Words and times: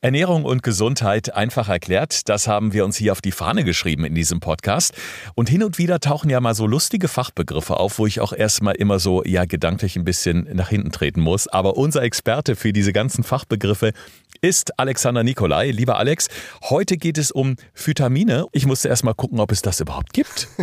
Ernährung 0.00 0.44
und 0.44 0.62
Gesundheit 0.62 1.34
einfach 1.34 1.68
erklärt, 1.68 2.28
das 2.28 2.46
haben 2.46 2.72
wir 2.72 2.84
uns 2.84 2.96
hier 2.96 3.10
auf 3.10 3.20
die 3.20 3.32
Fahne 3.32 3.64
geschrieben 3.64 4.04
in 4.04 4.14
diesem 4.14 4.38
Podcast. 4.38 4.94
Und 5.34 5.48
hin 5.48 5.64
und 5.64 5.76
wieder 5.76 5.98
tauchen 5.98 6.30
ja 6.30 6.40
mal 6.40 6.54
so 6.54 6.68
lustige 6.68 7.08
Fachbegriffe 7.08 7.76
auf, 7.76 7.98
wo 7.98 8.06
ich 8.06 8.20
auch 8.20 8.32
erstmal 8.32 8.76
immer 8.76 9.00
so, 9.00 9.24
ja, 9.24 9.44
gedanklich 9.44 9.96
ein 9.96 10.04
bisschen 10.04 10.48
nach 10.54 10.68
hinten 10.68 10.92
treten 10.92 11.20
muss. 11.20 11.48
Aber 11.48 11.76
unser 11.76 12.02
Experte 12.02 12.54
für 12.54 12.72
diese 12.72 12.92
ganzen 12.92 13.24
Fachbegriffe 13.24 13.92
ist 14.40 14.78
Alexander 14.78 15.24
Nikolai. 15.24 15.72
Lieber 15.72 15.98
Alex, 15.98 16.28
heute 16.62 16.96
geht 16.96 17.18
es 17.18 17.32
um 17.32 17.56
Vitamine. 17.74 18.46
Ich 18.52 18.66
musste 18.66 18.86
erstmal 18.88 19.14
gucken, 19.14 19.40
ob 19.40 19.50
es 19.50 19.62
das 19.62 19.80
überhaupt 19.80 20.12
gibt. 20.12 20.46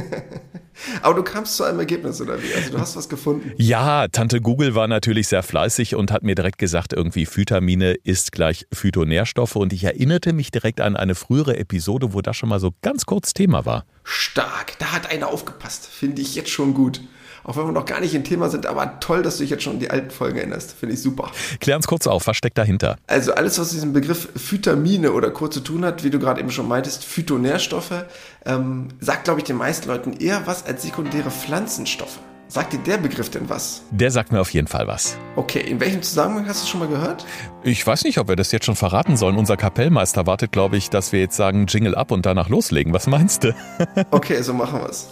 Aber 1.01 1.15
du 1.15 1.23
kamst 1.23 1.55
zu 1.55 1.63
einem 1.63 1.79
Ergebnis, 1.79 2.21
oder 2.21 2.41
wie? 2.41 2.53
Also 2.53 2.71
du 2.71 2.79
hast 2.79 2.95
was 2.95 3.07
gefunden. 3.07 3.51
Ja, 3.57 4.07
Tante 4.07 4.41
Google 4.41 4.75
war 4.75 4.87
natürlich 4.87 5.27
sehr 5.27 5.43
fleißig 5.43 5.95
und 5.95 6.11
hat 6.11 6.23
mir 6.23 6.35
direkt 6.35 6.57
gesagt, 6.57 6.93
irgendwie 6.93 7.27
Vitamine 7.27 7.93
ist 8.03 8.31
gleich 8.31 8.65
Phytonährstoffe. 8.73 9.24
Und 9.59 9.73
ich 9.73 9.83
erinnerte 9.83 10.33
mich 10.33 10.51
direkt 10.51 10.81
an 10.81 10.95
eine 10.95 11.15
frühere 11.15 11.57
Episode, 11.57 12.13
wo 12.13 12.21
das 12.21 12.37
schon 12.37 12.49
mal 12.49 12.59
so 12.59 12.73
ganz 12.81 13.05
kurz 13.05 13.33
Thema 13.33 13.65
war. 13.65 13.85
Stark, 14.03 14.77
da 14.79 14.91
hat 14.91 15.11
einer 15.11 15.27
aufgepasst. 15.27 15.87
Finde 15.87 16.21
ich 16.21 16.35
jetzt 16.35 16.49
schon 16.49 16.73
gut 16.73 17.01
auch 17.45 17.57
wenn 17.57 17.65
wir 17.65 17.71
noch 17.71 17.85
gar 17.85 18.01
nicht 18.01 18.15
im 18.15 18.23
Thema 18.23 18.49
sind, 18.49 18.65
aber 18.65 18.99
toll, 18.99 19.21
dass 19.21 19.37
du 19.37 19.43
dich 19.43 19.51
jetzt 19.51 19.63
schon 19.63 19.73
an 19.73 19.79
die 19.79 19.91
alten 19.91 20.09
Folgen 20.09 20.37
erinnerst. 20.37 20.73
Finde 20.73 20.95
ich 20.95 21.01
super. 21.01 21.31
Klär 21.59 21.75
uns 21.75 21.85
kurz 21.85 22.07
auf, 22.07 22.25
was 22.25 22.35
steckt 22.35 22.57
dahinter? 22.57 22.97
Also 23.05 23.33
alles, 23.33 23.59
was 23.59 23.67
mit 23.67 23.75
diesem 23.75 23.93
Begriff 23.93 24.29
Vitamine 24.33 25.11
oder 25.11 25.29
kurz 25.29 25.53
zu 25.53 25.59
tun 25.59 25.85
hat, 25.85 26.03
wie 26.03 26.09
du 26.09 26.17
gerade 26.17 26.39
eben 26.39 26.49
schon 26.49 26.67
meintest, 26.67 27.05
Phytonährstoffe, 27.05 28.05
ähm, 28.45 28.87
sagt, 28.99 29.25
glaube 29.25 29.41
ich, 29.41 29.43
den 29.43 29.57
meisten 29.57 29.87
Leuten 29.87 30.13
eher 30.13 30.47
was 30.47 30.65
als 30.65 30.81
sekundäre 30.81 31.29
Pflanzenstoffe. 31.29 32.19
Sagt 32.47 32.73
dir 32.73 32.79
der 32.79 32.97
Begriff 32.97 33.29
denn 33.29 33.49
was? 33.49 33.81
Der 33.89 34.11
sagt 34.11 34.31
mir 34.31 34.39
auf 34.39 34.53
jeden 34.53 34.67
Fall 34.67 34.87
was. 34.87 35.17
Okay, 35.35 35.61
in 35.61 35.79
welchem 35.79 36.01
Zusammenhang 36.03 36.47
hast 36.47 36.63
du 36.63 36.67
schon 36.67 36.79
mal 36.79 36.87
gehört? 36.87 37.25
Ich 37.63 37.85
weiß 37.85 38.03
nicht, 38.03 38.19
ob 38.19 38.27
wir 38.27 38.35
das 38.35 38.51
jetzt 38.51 38.65
schon 38.65 38.75
verraten 38.75 39.17
sollen. 39.17 39.35
Unser 39.37 39.57
Kapellmeister 39.57 40.27
wartet, 40.27 40.51
glaube 40.51 40.77
ich, 40.77 40.89
dass 40.91 41.11
wir 41.11 41.19
jetzt 41.19 41.35
sagen 41.35 41.65
Jingle 41.67 41.95
ab 41.95 42.11
und 42.11 42.25
danach 42.25 42.49
loslegen. 42.49 42.93
Was 42.93 43.07
meinst 43.07 43.43
du? 43.43 43.55
okay, 44.11 44.41
so 44.41 44.53
machen 44.53 44.79
wir 44.79 44.89
es. 44.89 45.09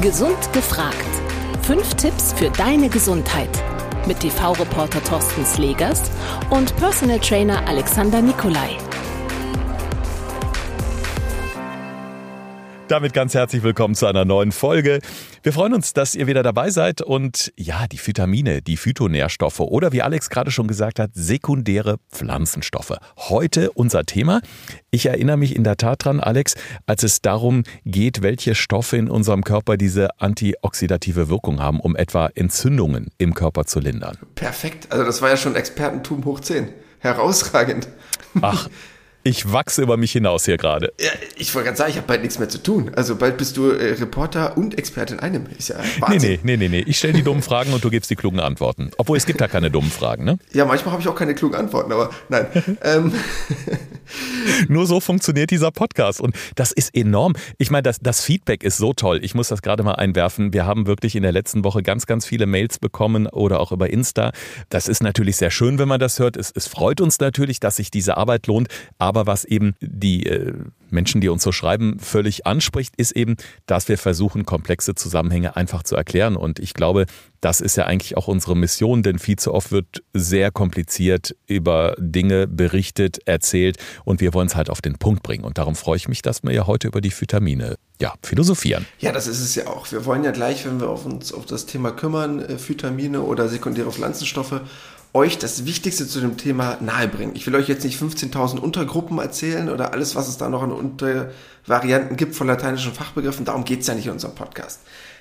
Gesund 0.00 0.52
gefragt. 0.52 0.96
Fünf 1.62 1.94
Tipps 1.94 2.32
für 2.34 2.50
deine 2.50 2.88
Gesundheit. 2.88 3.50
Mit 4.06 4.20
TV-Reporter 4.20 5.02
Thorsten 5.02 5.44
Slegers 5.44 6.02
und 6.50 6.76
Personal 6.76 7.18
Trainer 7.18 7.66
Alexander 7.66 8.22
Nikolai. 8.22 8.78
Damit 12.88 13.14
ganz 13.14 13.34
herzlich 13.34 13.64
willkommen 13.64 13.96
zu 13.96 14.06
einer 14.06 14.24
neuen 14.24 14.52
Folge. 14.52 15.00
Wir 15.42 15.52
freuen 15.52 15.74
uns, 15.74 15.92
dass 15.92 16.14
ihr 16.14 16.28
wieder 16.28 16.44
dabei 16.44 16.70
seid 16.70 17.02
und 17.02 17.52
ja, 17.56 17.88
die 17.88 17.98
Vitamine, 17.98 18.62
die 18.62 18.76
Phytonährstoffe 18.76 19.58
oder 19.58 19.90
wie 19.90 20.02
Alex 20.02 20.30
gerade 20.30 20.52
schon 20.52 20.68
gesagt 20.68 21.00
hat, 21.00 21.10
sekundäre 21.12 21.96
Pflanzenstoffe. 22.12 22.96
Heute 23.16 23.72
unser 23.72 24.04
Thema. 24.04 24.40
Ich 24.92 25.06
erinnere 25.06 25.36
mich 25.36 25.56
in 25.56 25.64
der 25.64 25.76
Tat 25.76 26.04
dran, 26.04 26.20
Alex, 26.20 26.54
als 26.86 27.02
es 27.02 27.20
darum 27.22 27.64
geht, 27.84 28.22
welche 28.22 28.54
Stoffe 28.54 28.96
in 28.96 29.10
unserem 29.10 29.42
Körper 29.42 29.76
diese 29.76 30.20
antioxidative 30.20 31.28
Wirkung 31.28 31.60
haben, 31.60 31.80
um 31.80 31.96
etwa 31.96 32.28
Entzündungen 32.36 33.08
im 33.18 33.34
Körper 33.34 33.64
zu 33.64 33.80
lindern. 33.80 34.16
Perfekt. 34.36 34.92
Also 34.92 35.04
das 35.04 35.20
war 35.22 35.30
ja 35.30 35.36
schon 35.36 35.56
Expertentum 35.56 36.24
hoch 36.24 36.38
10. 36.38 36.68
Herausragend. 37.00 37.88
Ach, 38.40 38.68
Ich 39.26 39.52
wachse 39.52 39.82
über 39.82 39.96
mich 39.96 40.12
hinaus 40.12 40.44
hier 40.44 40.56
gerade. 40.56 40.92
Ja, 41.00 41.10
ich 41.36 41.52
wollte 41.52 41.66
gerade 41.66 41.76
sagen, 41.76 41.90
ich 41.90 41.96
habe 41.96 42.06
bald 42.06 42.22
nichts 42.22 42.38
mehr 42.38 42.48
zu 42.48 42.62
tun. 42.62 42.92
Also 42.94 43.16
bald 43.16 43.36
bist 43.36 43.56
du 43.56 43.70
äh, 43.72 43.94
Reporter 43.94 44.56
und 44.56 44.78
Experte 44.78 45.14
in 45.14 45.20
einem. 45.20 45.46
Ist 45.58 45.70
ja 45.70 45.76
Wahnsinn. 45.98 46.38
Nee, 46.44 46.56
nee, 46.56 46.56
nee, 46.56 46.68
nee, 46.68 46.84
Ich 46.86 46.98
stelle 46.98 47.14
die 47.14 47.24
dummen 47.24 47.42
Fragen 47.42 47.72
und 47.72 47.82
du 47.82 47.90
gibst 47.90 48.08
die 48.08 48.14
klugen 48.14 48.38
Antworten. 48.38 48.92
Obwohl 48.98 49.16
es 49.16 49.26
gibt 49.26 49.40
ja 49.40 49.48
keine 49.48 49.68
dummen 49.68 49.90
Fragen, 49.90 50.22
ne? 50.22 50.38
Ja, 50.52 50.64
manchmal 50.64 50.92
habe 50.92 51.02
ich 51.02 51.08
auch 51.08 51.16
keine 51.16 51.34
klugen 51.34 51.56
Antworten, 51.56 51.90
aber 51.90 52.10
nein. 52.28 52.46
ähm. 52.82 53.12
Nur 54.68 54.86
so 54.86 55.00
funktioniert 55.00 55.50
dieser 55.50 55.72
Podcast 55.72 56.20
und 56.20 56.36
das 56.54 56.70
ist 56.70 56.94
enorm. 56.94 57.34
Ich 57.58 57.72
meine, 57.72 57.82
das, 57.82 57.98
das 58.00 58.20
Feedback 58.20 58.62
ist 58.62 58.76
so 58.76 58.92
toll. 58.92 59.18
Ich 59.24 59.34
muss 59.34 59.48
das 59.48 59.60
gerade 59.60 59.82
mal 59.82 59.94
einwerfen. 59.94 60.52
Wir 60.52 60.66
haben 60.66 60.86
wirklich 60.86 61.16
in 61.16 61.24
der 61.24 61.32
letzten 61.32 61.64
Woche 61.64 61.82
ganz, 61.82 62.06
ganz 62.06 62.26
viele 62.26 62.46
Mails 62.46 62.78
bekommen 62.78 63.26
oder 63.26 63.58
auch 63.58 63.72
über 63.72 63.90
Insta. 63.90 64.30
Das 64.68 64.86
ist 64.86 65.02
natürlich 65.02 65.36
sehr 65.36 65.50
schön, 65.50 65.80
wenn 65.80 65.88
man 65.88 65.98
das 65.98 66.20
hört. 66.20 66.36
Es, 66.36 66.52
es 66.54 66.68
freut 66.68 67.00
uns 67.00 67.18
natürlich, 67.18 67.58
dass 67.58 67.76
sich 67.76 67.90
diese 67.90 68.16
Arbeit 68.16 68.46
lohnt. 68.46 68.68
Aber 68.98 69.15
aber 69.16 69.26
was 69.26 69.44
eben 69.44 69.74
die 69.80 70.26
äh, 70.26 70.52
Menschen, 70.90 71.20
die 71.20 71.28
uns 71.28 71.42
so 71.42 71.52
schreiben, 71.52 71.98
völlig 71.98 72.46
anspricht, 72.46 72.94
ist 72.96 73.12
eben, 73.12 73.36
dass 73.66 73.88
wir 73.88 73.98
versuchen, 73.98 74.44
komplexe 74.44 74.94
Zusammenhänge 74.94 75.56
einfach 75.56 75.82
zu 75.82 75.96
erklären. 75.96 76.36
Und 76.36 76.58
ich 76.58 76.74
glaube, 76.74 77.06
das 77.40 77.60
ist 77.60 77.76
ja 77.76 77.84
eigentlich 77.86 78.16
auch 78.16 78.28
unsere 78.28 78.56
Mission, 78.56 79.02
denn 79.02 79.18
viel 79.18 79.36
zu 79.36 79.54
oft 79.54 79.72
wird 79.72 80.02
sehr 80.12 80.50
kompliziert 80.50 81.34
über 81.46 81.94
Dinge 81.98 82.46
berichtet, 82.46 83.18
erzählt 83.26 83.78
und 84.04 84.20
wir 84.20 84.34
wollen 84.34 84.48
es 84.48 84.56
halt 84.56 84.70
auf 84.70 84.80
den 84.80 84.98
Punkt 84.98 85.22
bringen. 85.22 85.44
Und 85.44 85.58
darum 85.58 85.74
freue 85.74 85.96
ich 85.96 86.08
mich, 86.08 86.22
dass 86.22 86.42
wir 86.42 86.52
ja 86.52 86.66
heute 86.66 86.88
über 86.88 87.00
die 87.00 87.12
Vitamine 87.12 87.76
ja, 88.00 88.14
philosophieren. 88.22 88.86
Ja, 88.98 89.12
das 89.12 89.26
ist 89.26 89.40
es 89.40 89.54
ja 89.54 89.68
auch. 89.68 89.90
Wir 89.90 90.04
wollen 90.04 90.22
ja 90.22 90.30
gleich, 90.30 90.66
wenn 90.66 90.80
wir 90.80 90.88
auf 90.88 91.06
uns 91.06 91.32
auf 91.32 91.46
das 91.46 91.66
Thema 91.66 91.92
kümmern, 91.92 92.40
äh, 92.40 92.56
Vitamine 92.68 93.22
oder 93.22 93.48
sekundäre 93.48 93.90
Pflanzenstoffe, 93.90 94.60
euch 95.16 95.38
das 95.38 95.64
Wichtigste 95.64 96.06
zu 96.06 96.20
dem 96.20 96.36
Thema 96.36 96.76
nahebringen. 96.80 97.34
Ich 97.34 97.46
will 97.46 97.54
euch 97.54 97.68
jetzt 97.68 97.84
nicht 97.84 97.98
15.000 97.98 98.58
Untergruppen 98.58 99.18
erzählen 99.18 99.70
oder 99.70 99.92
alles, 99.94 100.14
was 100.14 100.28
es 100.28 100.36
da 100.36 100.50
noch 100.50 100.62
an 100.62 100.72
Untervarianten 100.72 102.18
gibt 102.18 102.36
von 102.36 102.46
lateinischen 102.46 102.92
Fachbegriffen. 102.92 103.46
Darum 103.46 103.64
geht 103.64 103.80
es 103.80 103.86
ja 103.86 103.94
nicht 103.94 104.06
in 104.06 104.12
unserem 104.12 104.34
Podcast. 104.34 104.80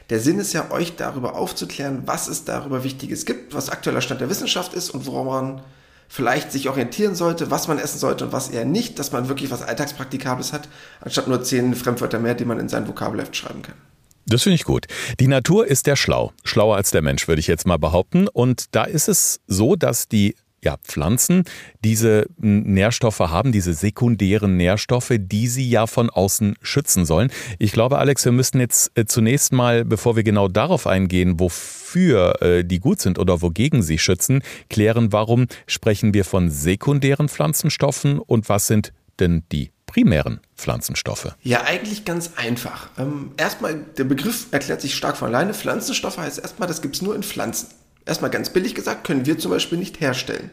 Der 0.09 0.19
Sinn 0.19 0.37
ist 0.37 0.51
ja, 0.51 0.69
euch 0.69 0.97
darüber 0.97 1.35
aufzuklären, 1.35 2.03
was 2.05 2.27
es 2.27 2.43
darüber 2.43 2.83
Wichtiges 2.83 3.25
gibt, 3.25 3.55
was 3.55 3.69
aktueller 3.69 4.01
Stand 4.01 4.19
der 4.19 4.29
Wissenschaft 4.29 4.73
ist 4.73 4.89
und 4.89 5.05
woran 5.05 5.25
man 5.25 5.61
vielleicht 6.09 6.51
sich 6.51 6.67
orientieren 6.67 7.15
sollte, 7.15 7.49
was 7.49 7.69
man 7.69 7.79
essen 7.79 7.97
sollte 7.97 8.25
und 8.25 8.33
was 8.33 8.49
eher 8.49 8.65
nicht, 8.65 8.99
dass 8.99 9.13
man 9.13 9.29
wirklich 9.29 9.49
was 9.49 9.63
Alltagspraktikabels 9.63 10.51
hat, 10.51 10.67
anstatt 10.99 11.29
nur 11.29 11.41
zehn 11.41 11.73
Fremdwörter 11.73 12.19
mehr, 12.19 12.35
die 12.35 12.45
man 12.45 12.59
in 12.59 12.67
sein 12.67 12.87
Vokabelheft 12.87 13.35
schreiben 13.35 13.61
kann. 13.61 13.75
Das 14.27 14.43
finde 14.43 14.55
ich 14.55 14.63
gut. 14.63 14.87
Die 15.19 15.27
Natur 15.27 15.67
ist 15.67 15.85
der 15.85 15.95
schlau. 15.95 16.33
Schlauer 16.43 16.77
als 16.77 16.91
der 16.91 17.03
Mensch, 17.03 17.27
würde 17.27 17.39
ich 17.39 17.47
jetzt 17.47 17.67
mal 17.67 17.77
behaupten. 17.77 18.27
Und 18.27 18.75
da 18.75 18.83
ist 18.83 19.07
es 19.07 19.39
so, 19.47 19.75
dass 19.75 20.07
die 20.07 20.35
ja, 20.63 20.77
Pflanzen 20.83 21.43
diese 21.83 22.25
Nährstoffe 22.37 23.19
haben, 23.19 23.51
diese 23.51 23.75
sekundären 23.75 24.57
Nährstoffe, 24.57 25.13
die 25.17 25.47
sie 25.47 25.69
ja 25.69 25.85
von 25.85 26.09
außen 26.09 26.55
schützen 26.61 27.05
sollen. 27.05 27.29
Ich 27.59 27.71
glaube, 27.71 27.99
Alex, 27.99 28.25
wir 28.25 28.31
müssten 28.31 28.59
jetzt 28.59 28.91
äh, 28.97 29.05
zunächst 29.05 29.53
mal, 29.53 29.85
bevor 29.85 30.15
wir 30.15 30.23
genau 30.23 30.47
darauf 30.47 30.87
eingehen, 30.87 31.39
wofür 31.39 32.41
äh, 32.41 32.65
die 32.65 32.79
gut 32.79 32.99
sind 32.99 33.19
oder 33.19 33.43
wogegen 33.43 33.83
sie 33.83 33.99
schützen, 33.99 34.41
klären, 34.69 35.13
warum 35.13 35.45
sprechen 35.67 36.15
wir 36.15 36.25
von 36.25 36.49
sekundären 36.49 37.29
Pflanzenstoffen 37.29 38.17
und 38.17 38.49
was 38.49 38.65
sind 38.65 38.91
denn 39.19 39.43
die 39.51 39.74
primären 39.95 40.41
Pflanzenstoffe? 40.57 41.35
Ja, 41.41 41.63
eigentlich 41.63 42.03
ganz 42.03 42.31
einfach. 42.35 42.89
Ähm, 42.97 43.31
erstmal, 43.37 43.75
der 43.97 44.03
Begriff 44.03 44.47
erklärt 44.51 44.81
sich 44.81 44.93
stark 44.93 45.15
von 45.15 45.29
alleine. 45.29 45.53
Pflanzenstoffe 45.53 46.17
heißt 46.17 46.39
erstmal, 46.39 46.67
das 46.67 46.81
gibt 46.81 46.95
es 46.95 47.01
nur 47.01 47.15
in 47.15 47.23
Pflanzen. 47.23 47.69
Erstmal 48.05 48.29
ganz 48.29 48.49
billig 48.49 48.75
gesagt, 48.75 49.05
können 49.05 49.25
wir 49.25 49.39
zum 49.39 49.51
Beispiel 49.51 49.77
nicht 49.77 50.01
herstellen. 50.01 50.49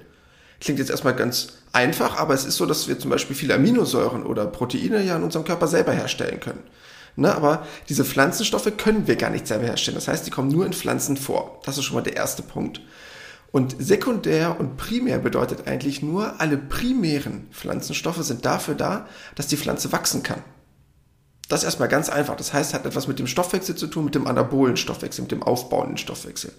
Klingt 0.61 0.79
jetzt 0.79 0.93
erstmal 0.93 1.17
ganz 1.17 1.55
einfach, 1.73 2.19
aber 2.19 2.35
es 2.35 2.45
ist 2.45 2.55
so, 2.55 2.67
dass 2.67 2.87
wir 2.87 3.01
zum 3.01 3.11
Beispiel 3.11 3.35
viele 3.35 3.55
Aminosäuren 3.55 4.23
oder 4.23 4.47
Proteine 4.47 5.03
ja 5.03 5.17
in 5.17 5.25
unserem 5.25 5.45
Körper 5.45 5.67
selber 5.67 5.91
herstellen 5.91 6.39
können. 6.39 6.63
Ne, 7.17 7.35
aber 7.35 7.67
diese 7.89 8.05
Pflanzenstoffe 8.05 8.73
können 8.79 9.09
wir 9.09 9.17
gar 9.17 9.31
nicht 9.31 9.49
selber 9.49 9.65
herstellen. 9.65 9.97
Das 9.97 10.07
heißt, 10.07 10.25
die 10.25 10.31
kommen 10.31 10.53
nur 10.53 10.65
in 10.65 10.73
Pflanzen 10.73 11.17
vor. 11.17 11.61
Das 11.65 11.79
ist 11.79 11.85
schon 11.85 11.97
mal 11.97 12.03
der 12.03 12.15
erste 12.15 12.45
Punkt. 12.45 12.81
Und 13.53 13.77
sekundär 13.79 14.59
und 14.59 14.79
primär 14.79 15.19
bedeutet 15.19 15.69
eigentlich 15.69 16.03
nur, 16.03 16.41
alle 16.41 16.57
primären 16.57 17.49
Pflanzenstoffe 17.53 18.25
sind 18.25 18.47
dafür 18.47 18.75
da, 18.75 19.07
dass 19.35 19.47
die 19.47 19.59
Pflanze 19.59 19.93
wachsen 19.93 20.23
kann. 20.23 20.43
Das 21.51 21.61
ist 21.61 21.65
erstmal 21.65 21.89
ganz 21.89 22.09
einfach. 22.09 22.35
Das 22.37 22.55
heißt, 22.55 22.73
hat 22.73 22.87
etwas 22.87 23.09
mit 23.09 23.19
dem 23.19 23.27
Stoffwechsel 23.27 23.77
zu 23.77 23.89
tun, 23.89 24.07
mit 24.07 24.15
dem 24.15 24.27
anabolen 24.27 24.79
Stoffwechsel, 24.79 25.23
mit 25.23 25.33
dem 25.33 25.43
aufbauenden 25.43 25.99
Stoffwechsel. 25.99 26.51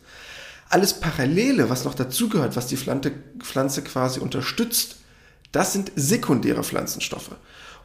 Alles 0.70 0.94
Parallele, 0.94 1.72
was 1.72 1.84
noch 1.84 1.96
dazugehört, 1.96 2.56
was 2.56 2.68
die 2.68 2.78
Pflanze 2.78 3.82
quasi 3.82 4.20
unterstützt, 4.20 4.98
das 5.52 5.74
sind 5.74 5.92
sekundäre 5.96 6.64
Pflanzenstoffe. 6.64 7.36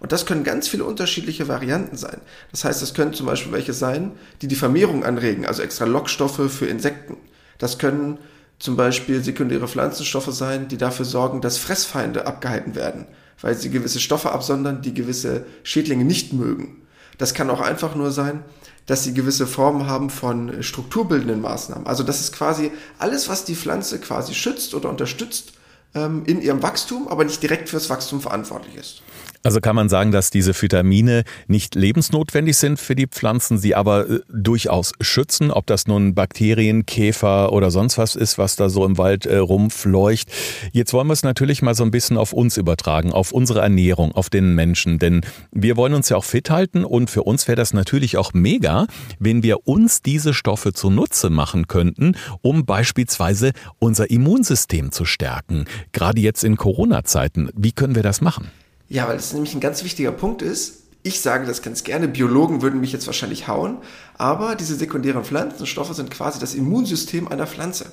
Und 0.01 0.13
das 0.13 0.27
können 0.27 0.45
ganz 0.45 0.69
viele 0.69 0.85
unterschiedliche 0.85 1.49
Varianten 1.49 1.97
sein. 1.97 2.21
Das 2.51 2.65
heißt, 2.65 2.83
es 2.83 2.95
können 2.95 3.15
zum 3.15 3.27
Beispiel 3.27 3.53
welche 3.53 3.73
sein, 3.73 4.13
die 4.43 4.49
die 4.49 4.55
Vermehrung 4.55 5.03
anregen, 5.03 5.47
also 5.47 5.63
extra 5.63 5.87
Lockstoffe 5.87 6.53
für 6.53 6.67
Insekten. 6.67 7.17
Das 7.59 7.79
können 7.79 8.19
zum 8.59 8.77
Beispiel 8.77 9.23
sekundäre 9.23 9.69
Pflanzenstoffe 9.69 10.33
sein, 10.33 10.69
die 10.69 10.77
dafür 10.77 11.05
sorgen, 11.05 11.41
dass 11.41 11.59
Fressfeinde 11.59 12.27
abgehalten 12.27 12.75
werden, 12.75 13.07
weil 13.41 13.55
sie 13.55 13.71
gewisse 13.71 14.01
Stoffe 14.01 14.33
absondern, 14.33 14.83
die 14.83 14.95
gewisse 14.95 15.47
Schädlinge 15.63 16.05
nicht 16.05 16.33
mögen. 16.33 16.83
Das 17.19 17.35
kann 17.35 17.51
auch 17.51 17.61
einfach 17.61 17.95
nur 17.95 18.11
sein, 18.11 18.43
dass 18.87 19.05
sie 19.05 19.13
gewisse 19.13 19.47
Formen 19.47 19.87
haben 19.87 20.09
von 20.09 20.63
strukturbildenden 20.63 21.41
Maßnahmen. 21.41 21.87
Also 21.87 22.03
das 22.03 22.21
ist 22.21 22.33
quasi 22.33 22.73
alles, 22.99 23.29
was 23.29 23.45
die 23.45 23.55
Pflanze 23.55 24.01
quasi 24.01 24.35
schützt 24.35 24.75
oder 24.75 24.89
unterstützt 24.89 25.53
ähm, 25.95 26.25
in 26.27 26.41
ihrem 26.41 26.63
Wachstum, 26.63 27.07
aber 27.07 27.25
nicht 27.25 27.43
direkt 27.43 27.69
fürs 27.69 27.91
Wachstum 27.91 28.21
verantwortlich 28.21 28.77
ist. 28.77 29.03
Also 29.45 29.61
kann 29.61 29.77
man 29.77 29.89
sagen, 29.89 30.11
dass 30.11 30.31
diese 30.31 30.61
Vitamine 30.61 31.23
nicht 31.47 31.75
lebensnotwendig 31.75 32.57
sind 32.57 32.81
für 32.81 32.97
die 32.97 33.07
Pflanzen, 33.07 33.57
sie 33.57 33.75
aber 33.75 34.09
äh, 34.09 34.21
durchaus 34.33 34.93
schützen, 35.01 35.51
ob 35.51 35.67
das 35.67 35.87
nun 35.87 36.15
Bakterien, 36.15 36.87
Käfer 36.87 37.53
oder 37.53 37.71
sonst 37.71 37.99
was 37.99 38.17
ist, 38.17 38.37
was 38.39 38.57
da 38.57 38.69
so 38.69 38.85
im 38.85 38.99
Wald 38.99 39.27
äh, 39.27 39.37
rumfleucht. 39.37 40.29
Jetzt 40.73 40.93
wollen 40.93 41.07
wir 41.07 41.13
es 41.13 41.23
natürlich 41.23 41.63
mal 41.63 41.75
so 41.75 41.85
ein 41.85 41.93
bisschen 41.93 42.17
auf 42.17 42.33
uns 42.33 42.57
übertragen, 42.57 43.13
auf 43.13 43.33
unsere 43.33 43.61
Ernährung, 43.61 44.13
auf 44.13 44.29
den 44.29 44.55
Menschen, 44.55 44.99
denn 44.99 45.21
wir 45.53 45.77
wollen 45.77 45.95
uns 45.95 46.09
ja 46.09 46.17
auch 46.17 46.25
fit 46.25 46.51
halten 46.51 46.85
und 46.85 47.09
für 47.09 47.23
uns 47.23 47.47
wäre 47.47 47.57
das 47.57 47.73
natürlich 47.73 48.17
auch 48.17 48.33
mega, 48.35 48.87
wenn 49.21 49.43
wir 49.43 49.69
uns 49.69 50.03
diese 50.03 50.35
Stoffe 50.35 50.73
zunutze 50.73 51.31
machen 51.31 51.69
könnten, 51.69 52.17
um 52.43 52.67
beispielsweise 52.67 53.53
unser 53.79 54.11
Immunsystem 54.11 54.91
zu 54.91 55.05
stärken. 55.05 55.67
Gerade 55.93 56.21
jetzt 56.21 56.43
in 56.43 56.57
Corona-Zeiten. 56.57 57.51
Wie 57.55 57.73
können 57.73 57.95
wir 57.95 58.03
das 58.03 58.21
machen? 58.21 58.51
Ja, 58.89 59.07
weil 59.07 59.17
es 59.17 59.33
nämlich 59.33 59.55
ein 59.55 59.61
ganz 59.61 59.85
wichtiger 59.85 60.13
Punkt 60.13 60.43
ist. 60.43 60.85
Ich 61.03 61.21
sage 61.21 61.47
das 61.47 61.63
ganz 61.63 61.85
gerne, 61.85 62.09
Biologen 62.09 62.63
würden 62.63 62.81
mich 62.81 62.93
jetzt 62.93 63.07
wahrscheinlich 63.07 63.47
hauen, 63.47 63.79
aber 64.17 64.57
diese 64.57 64.75
sekundären 64.75 65.25
Pflanzenstoffe 65.25 65.95
sind 65.95 66.11
quasi 66.11 66.41
das 66.41 66.55
Immunsystem 66.55 67.29
einer 67.29 67.47
Pflanze, 67.47 67.87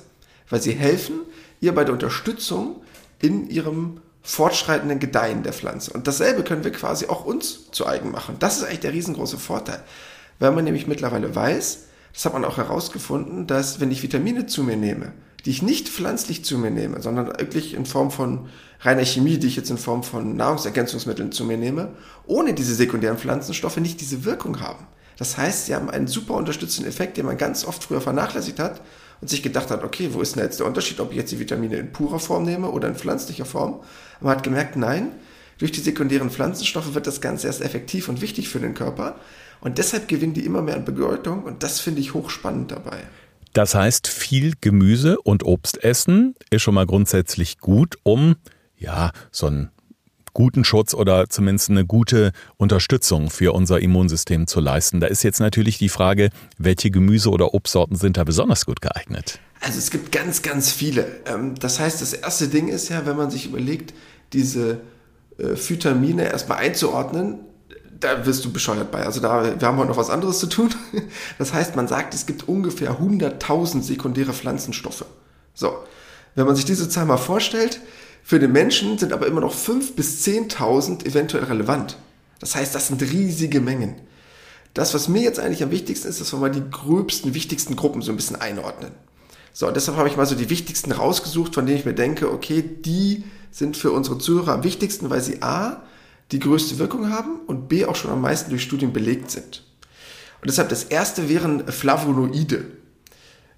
weil 0.50 0.60
sie 0.60 0.72
helfen 0.72 1.20
ihr 1.60 1.74
bei 1.74 1.84
der 1.84 1.94
Unterstützung 1.94 2.82
in 3.20 3.48
ihrem 3.48 4.00
fortschreitenden 4.22 4.98
Gedeihen 4.98 5.44
der 5.44 5.52
Pflanze. 5.52 5.92
Und 5.92 6.08
dasselbe 6.08 6.42
können 6.42 6.64
wir 6.64 6.72
quasi 6.72 7.06
auch 7.06 7.24
uns 7.24 7.70
zu 7.70 7.86
eigen 7.86 8.10
machen. 8.10 8.36
Das 8.40 8.56
ist 8.56 8.64
eigentlich 8.64 8.80
der 8.80 8.92
riesengroße 8.92 9.38
Vorteil, 9.38 9.82
weil 10.40 10.50
man 10.50 10.64
nämlich 10.64 10.88
mittlerweile 10.88 11.34
weiß, 11.34 11.84
das 12.12 12.24
hat 12.24 12.32
man 12.32 12.44
auch 12.44 12.56
herausgefunden, 12.56 13.46
dass 13.46 13.78
wenn 13.80 13.92
ich 13.92 14.02
Vitamine 14.02 14.46
zu 14.46 14.64
mir 14.64 14.76
nehme, 14.76 15.12
die 15.44 15.50
ich 15.50 15.62
nicht 15.62 15.88
pflanzlich 15.88 16.44
zu 16.44 16.58
mir 16.58 16.72
nehme, 16.72 17.00
sondern 17.02 17.28
wirklich 17.28 17.74
in 17.74 17.86
Form 17.86 18.10
von 18.10 18.48
reiner 18.80 19.04
Chemie, 19.04 19.38
die 19.38 19.46
ich 19.46 19.56
jetzt 19.56 19.70
in 19.70 19.78
Form 19.78 20.02
von 20.02 20.36
Nahrungsergänzungsmitteln 20.36 21.32
zu 21.32 21.44
mir 21.44 21.56
nehme, 21.56 21.92
ohne 22.26 22.54
diese 22.54 22.74
sekundären 22.74 23.18
Pflanzenstoffe 23.18 23.78
nicht 23.78 24.00
diese 24.00 24.24
Wirkung 24.24 24.60
haben. 24.60 24.86
Das 25.18 25.38
heißt, 25.38 25.66
sie 25.66 25.74
haben 25.74 25.90
einen 25.90 26.06
super 26.06 26.34
unterstützenden 26.34 26.90
Effekt, 26.90 27.16
den 27.16 27.26
man 27.26 27.38
ganz 27.38 27.64
oft 27.64 27.82
früher 27.82 28.00
vernachlässigt 28.00 28.58
hat 28.58 28.82
und 29.20 29.28
sich 29.28 29.42
gedacht 29.42 29.70
hat, 29.70 29.82
okay, 29.82 30.10
wo 30.12 30.20
ist 30.20 30.36
denn 30.36 30.42
jetzt 30.42 30.60
der 30.60 30.66
Unterschied, 30.66 31.00
ob 31.00 31.10
ich 31.10 31.16
jetzt 31.16 31.32
die 31.32 31.38
Vitamine 31.38 31.76
in 31.76 31.92
purer 31.92 32.18
Form 32.18 32.44
nehme 32.44 32.70
oder 32.70 32.88
in 32.88 32.96
pflanzlicher 32.96 33.46
Form? 33.46 33.80
Man 34.20 34.36
hat 34.36 34.42
gemerkt, 34.42 34.76
nein, 34.76 35.12
durch 35.58 35.72
die 35.72 35.80
sekundären 35.80 36.30
Pflanzenstoffe 36.30 36.94
wird 36.94 37.06
das 37.06 37.22
Ganze 37.22 37.46
erst 37.46 37.62
effektiv 37.62 38.08
und 38.08 38.20
wichtig 38.20 38.48
für 38.48 38.60
den 38.60 38.74
Körper. 38.74 39.18
Und 39.60 39.78
deshalb 39.78 40.06
gewinnen 40.06 40.34
die 40.34 40.44
immer 40.44 40.60
mehr 40.60 40.76
an 40.76 40.84
Bedeutung 40.84 41.44
und 41.44 41.62
das 41.62 41.80
finde 41.80 42.02
ich 42.02 42.12
hochspannend 42.12 42.70
dabei. 42.70 42.98
Das 43.54 43.74
heißt, 43.74 44.06
viel 44.06 44.52
Gemüse 44.60 45.18
und 45.18 45.42
Obst 45.44 45.82
essen 45.82 46.34
ist 46.50 46.60
schon 46.60 46.74
mal 46.74 46.84
grundsätzlich 46.84 47.58
gut, 47.58 47.96
um 48.02 48.36
ja, 48.78 49.12
so 49.30 49.46
einen 49.46 49.70
guten 50.36 50.64
Schutz 50.64 50.92
oder 50.92 51.30
zumindest 51.30 51.70
eine 51.70 51.86
gute 51.86 52.32
Unterstützung 52.58 53.30
für 53.30 53.54
unser 53.54 53.80
Immunsystem 53.80 54.46
zu 54.46 54.60
leisten. 54.60 55.00
Da 55.00 55.06
ist 55.06 55.22
jetzt 55.22 55.40
natürlich 55.40 55.78
die 55.78 55.88
Frage, 55.88 56.28
welche 56.58 56.90
Gemüse- 56.90 57.30
oder 57.30 57.54
Obstsorten 57.54 57.96
sind 57.96 58.18
da 58.18 58.24
besonders 58.24 58.66
gut 58.66 58.82
geeignet? 58.82 59.38
Also 59.62 59.78
es 59.78 59.90
gibt 59.90 60.12
ganz, 60.12 60.42
ganz 60.42 60.70
viele. 60.70 61.06
Ähm, 61.24 61.54
das 61.54 61.80
heißt, 61.80 62.02
das 62.02 62.12
erste 62.12 62.48
Ding 62.48 62.68
ist 62.68 62.90
ja, 62.90 63.06
wenn 63.06 63.16
man 63.16 63.30
sich 63.30 63.46
überlegt, 63.46 63.94
diese 64.34 64.80
äh, 65.38 65.54
Vitamine 65.56 66.24
erstmal 66.24 66.58
einzuordnen, 66.58 67.38
da 67.98 68.26
wirst 68.26 68.44
du 68.44 68.52
bescheuert 68.52 68.90
bei. 68.90 69.06
Also 69.06 69.20
da, 69.20 69.58
wir 69.58 69.66
haben 69.66 69.78
heute 69.78 69.88
noch 69.88 69.96
was 69.96 70.10
anderes 70.10 70.38
zu 70.38 70.48
tun. 70.48 70.74
Das 71.38 71.54
heißt, 71.54 71.76
man 71.76 71.88
sagt, 71.88 72.12
es 72.12 72.26
gibt 72.26 72.46
ungefähr 72.46 73.00
100.000 73.00 73.82
sekundäre 73.82 74.34
Pflanzenstoffe. 74.34 75.06
So, 75.54 75.78
wenn 76.34 76.46
man 76.46 76.56
sich 76.56 76.66
diese 76.66 76.90
Zahl 76.90 77.06
mal 77.06 77.16
vorstellt, 77.16 77.80
für 78.26 78.40
den 78.40 78.50
Menschen 78.50 78.98
sind 78.98 79.12
aber 79.12 79.28
immer 79.28 79.40
noch 79.40 79.54
5.000 79.54 79.94
bis 79.94 80.26
10.000 80.26 81.06
eventuell 81.06 81.44
relevant. 81.44 81.96
Das 82.40 82.56
heißt, 82.56 82.74
das 82.74 82.88
sind 82.88 83.00
riesige 83.00 83.60
Mengen. 83.60 84.00
Das, 84.74 84.94
was 84.94 85.06
mir 85.06 85.22
jetzt 85.22 85.38
eigentlich 85.38 85.62
am 85.62 85.70
wichtigsten 85.70 86.08
ist, 86.08 86.20
dass 86.20 86.32
wir 86.32 86.40
mal 86.40 86.50
die 86.50 86.68
gröbsten, 86.68 87.34
wichtigsten 87.34 87.76
Gruppen 87.76 88.02
so 88.02 88.10
ein 88.10 88.16
bisschen 88.16 88.34
einordnen. 88.34 88.90
So, 89.52 89.68
und 89.68 89.76
deshalb 89.76 89.96
habe 89.96 90.08
ich 90.08 90.16
mal 90.16 90.26
so 90.26 90.34
die 90.34 90.50
wichtigsten 90.50 90.90
rausgesucht, 90.90 91.54
von 91.54 91.66
denen 91.66 91.78
ich 91.78 91.84
mir 91.84 91.94
denke, 91.94 92.32
okay, 92.32 92.64
die 92.68 93.22
sind 93.52 93.76
für 93.76 93.92
unsere 93.92 94.18
Zuhörer 94.18 94.54
am 94.54 94.64
wichtigsten, 94.64 95.08
weil 95.08 95.20
sie 95.20 95.40
A, 95.42 95.84
die 96.32 96.40
größte 96.40 96.80
Wirkung 96.80 97.10
haben 97.10 97.38
und 97.46 97.68
B, 97.68 97.84
auch 97.84 97.94
schon 97.94 98.10
am 98.10 98.22
meisten 98.22 98.50
durch 98.50 98.64
Studien 98.64 98.92
belegt 98.92 99.30
sind. 99.30 99.62
Und 100.40 100.50
deshalb 100.50 100.68
das 100.70 100.82
erste 100.82 101.28
wären 101.28 101.68
Flavonoide. 101.68 102.64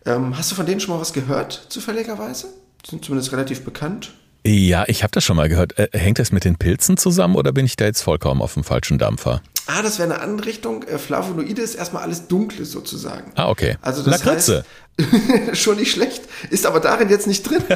Ähm, 0.04 0.36
hast 0.36 0.50
du 0.50 0.56
von 0.56 0.66
denen 0.66 0.80
schon 0.80 0.94
mal 0.94 1.00
was 1.00 1.14
gehört, 1.14 1.68
zufälligerweise? 1.70 2.48
Die 2.84 2.90
sind 2.90 3.02
zumindest 3.02 3.32
relativ 3.32 3.64
bekannt. 3.64 4.12
Ja, 4.50 4.84
ich 4.86 5.02
habe 5.02 5.10
das 5.10 5.24
schon 5.24 5.36
mal 5.36 5.50
gehört. 5.50 5.74
Hängt 5.92 6.18
das 6.18 6.32
mit 6.32 6.44
den 6.44 6.56
Pilzen 6.56 6.96
zusammen 6.96 7.36
oder 7.36 7.52
bin 7.52 7.66
ich 7.66 7.76
da 7.76 7.84
jetzt 7.84 8.00
vollkommen 8.00 8.40
auf 8.40 8.54
dem 8.54 8.64
falschen 8.64 8.96
Dampfer? 8.96 9.42
Ah, 9.66 9.82
das 9.82 9.98
wäre 9.98 10.10
eine 10.10 10.22
andere 10.22 10.46
Richtung. 10.46 10.84
Äh, 10.84 10.96
Flavonoide 10.96 11.60
ist 11.60 11.74
erstmal 11.74 12.02
alles 12.02 12.28
Dunkles 12.28 12.72
sozusagen. 12.72 13.30
Ah, 13.34 13.50
okay. 13.50 13.76
Also 13.82 14.02
das 14.02 14.24
Lakritze. 14.24 14.58
Heißt, 14.58 14.66
schon 15.52 15.76
nicht 15.76 15.92
schlecht, 15.92 16.22
ist 16.50 16.66
aber 16.66 16.80
darin 16.80 17.08
jetzt 17.08 17.26
nicht 17.26 17.48
drin. 17.48 17.62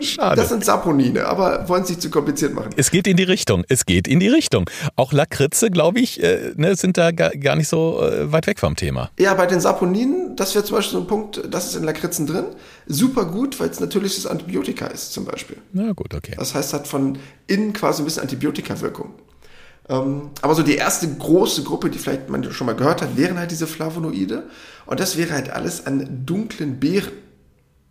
Schade. 0.00 0.36
Das 0.36 0.48
sind 0.48 0.64
Saponine, 0.64 1.26
aber 1.26 1.68
wollen 1.68 1.82
es 1.82 1.88
nicht 1.88 2.00
zu 2.00 2.10
kompliziert 2.10 2.54
machen. 2.54 2.70
Es 2.76 2.90
geht 2.90 3.06
in 3.06 3.16
die 3.16 3.24
Richtung. 3.24 3.64
Es 3.68 3.86
geht 3.86 4.06
in 4.06 4.20
die 4.20 4.28
Richtung. 4.28 4.70
Auch 4.96 5.12
Lakritze, 5.12 5.70
glaube 5.70 6.00
ich, 6.00 6.22
äh, 6.22 6.52
ne, 6.56 6.76
sind 6.76 6.96
da 6.96 7.10
gar, 7.10 7.30
gar 7.30 7.56
nicht 7.56 7.68
so 7.68 8.00
äh, 8.00 8.30
weit 8.30 8.46
weg 8.46 8.60
vom 8.60 8.76
Thema. 8.76 9.10
Ja, 9.18 9.34
bei 9.34 9.46
den 9.46 9.60
Saponinen, 9.60 10.36
das 10.36 10.54
wäre 10.54 10.64
zum 10.64 10.76
Beispiel 10.76 10.98
so 10.98 11.04
ein 11.04 11.08
Punkt, 11.08 11.42
das 11.50 11.66
ist 11.66 11.76
in 11.76 11.84
Lakritzen 11.84 12.26
drin. 12.26 12.44
Super 12.86 13.24
gut, 13.24 13.58
weil 13.58 13.70
es 13.70 13.80
natürliches 13.80 14.26
Antibiotika 14.26 14.86
ist, 14.86 15.12
zum 15.12 15.24
Beispiel. 15.24 15.56
Na 15.72 15.92
gut, 15.92 16.14
okay. 16.14 16.34
Das 16.38 16.54
heißt, 16.54 16.72
hat 16.72 16.86
von 16.86 17.18
innen 17.46 17.72
quasi 17.72 18.02
ein 18.02 18.04
bisschen 18.04 18.22
Antibiotika-Wirkung. 18.22 19.12
Ähm, 19.90 20.30
aber 20.40 20.54
so 20.54 20.62
die 20.62 20.76
erste 20.76 21.12
große 21.12 21.64
Gruppe, 21.64 21.90
die 21.90 21.98
vielleicht 21.98 22.30
man 22.30 22.50
schon 22.52 22.68
mal 22.68 22.76
gehört 22.76 23.02
hat, 23.02 23.16
wären 23.16 23.38
halt 23.38 23.50
diese 23.50 23.66
Flavonoide. 23.66 24.44
Und 24.86 25.00
das 25.00 25.16
wäre 25.16 25.32
halt 25.32 25.50
alles 25.50 25.86
an 25.86 26.24
dunklen 26.24 26.78
Beeren. 26.78 27.12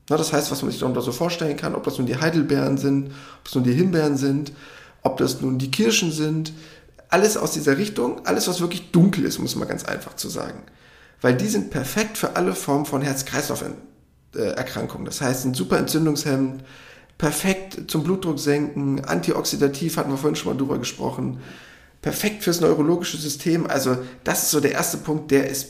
Na, 0.10 0.18
das 0.18 0.34
heißt, 0.34 0.50
was 0.50 0.62
man 0.62 0.72
sich 0.72 0.80
darunter 0.80 1.01
so 1.01 1.12
vorstellen 1.12 1.57
kann, 1.57 1.75
ob 1.75 1.84
das 1.84 1.98
nun 1.98 2.07
die 2.07 2.16
Heidelbeeren 2.16 2.78
sind, 2.78 3.12
ob 3.42 3.48
es 3.48 3.54
nun 3.54 3.66
die 3.66 3.74
Himbeeren 3.74 4.18
sind, 4.18 4.54
ob 5.04 5.18
das 5.18 5.42
nun 5.42 5.60
die 5.60 5.69
Kirschen 5.69 6.12
sind, 6.12 6.54
alles 7.10 7.38
aus 7.38 7.51
dieser 7.51 7.78
Richtung, 7.78 8.25
alles 8.25 8.48
was 8.48 8.62
wirklich 8.62 8.92
dunkel 8.92 9.25
ist, 9.25 9.40
muss 9.40 9.56
man 9.56 9.68
ganz 9.68 9.84
einfach 9.84 10.16
zu 10.16 10.30
sagen. 10.30 10.63
Weil 11.22 11.36
die 11.36 11.48
sind 11.48 11.69
perfekt 11.69 12.18
für 12.18 12.38
alle 12.38 12.56
Formen 12.56 12.86
von 12.86 13.02
Herz-Kreislauf-Erkrankungen. 13.02 15.06
Das 15.06 15.22
heißt, 15.22 15.42
sind 15.42 15.56
super 15.56 15.78
entzündungshemmend, 15.78 16.63
perfekt 17.18 17.92
zum 17.92 18.04
Blutdruck 18.04 18.40
senken, 18.40 19.04
antioxidativ, 19.04 19.98
hatten 19.98 20.12
wir 20.12 20.18
vorhin 20.18 20.38
schon 20.38 20.54
mal 20.54 20.57
drüber 20.57 20.80
gesprochen, 20.80 21.42
perfekt 22.01 22.44
fürs 22.44 22.62
neurologische 22.62 23.18
System. 23.18 23.68
Also 23.68 23.98
das 24.24 24.44
ist 24.44 24.51
so 24.51 24.60
der 24.60 24.72
erste 24.72 24.98
Punkt, 24.98 25.31
der 25.31 25.50
ist 25.50 25.68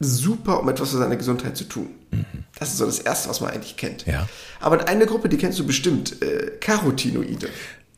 super, 0.00 0.60
um 0.60 0.68
etwas 0.68 0.90
für 0.90 0.98
seine 0.98 1.16
Gesundheit 1.16 1.56
zu 1.56 1.64
tun. 1.64 1.88
Mhm. 2.10 2.44
Das 2.58 2.70
ist 2.70 2.78
so 2.78 2.86
das 2.86 2.98
Erste, 2.98 3.28
was 3.28 3.40
man 3.40 3.50
eigentlich 3.50 3.76
kennt. 3.76 4.06
Ja. 4.06 4.28
Aber 4.60 4.88
eine 4.88 5.06
Gruppe, 5.06 5.28
die 5.28 5.36
kennst 5.38 5.58
du 5.58 5.66
bestimmt, 5.66 6.20
äh, 6.22 6.52
Carotinoide. 6.60 7.48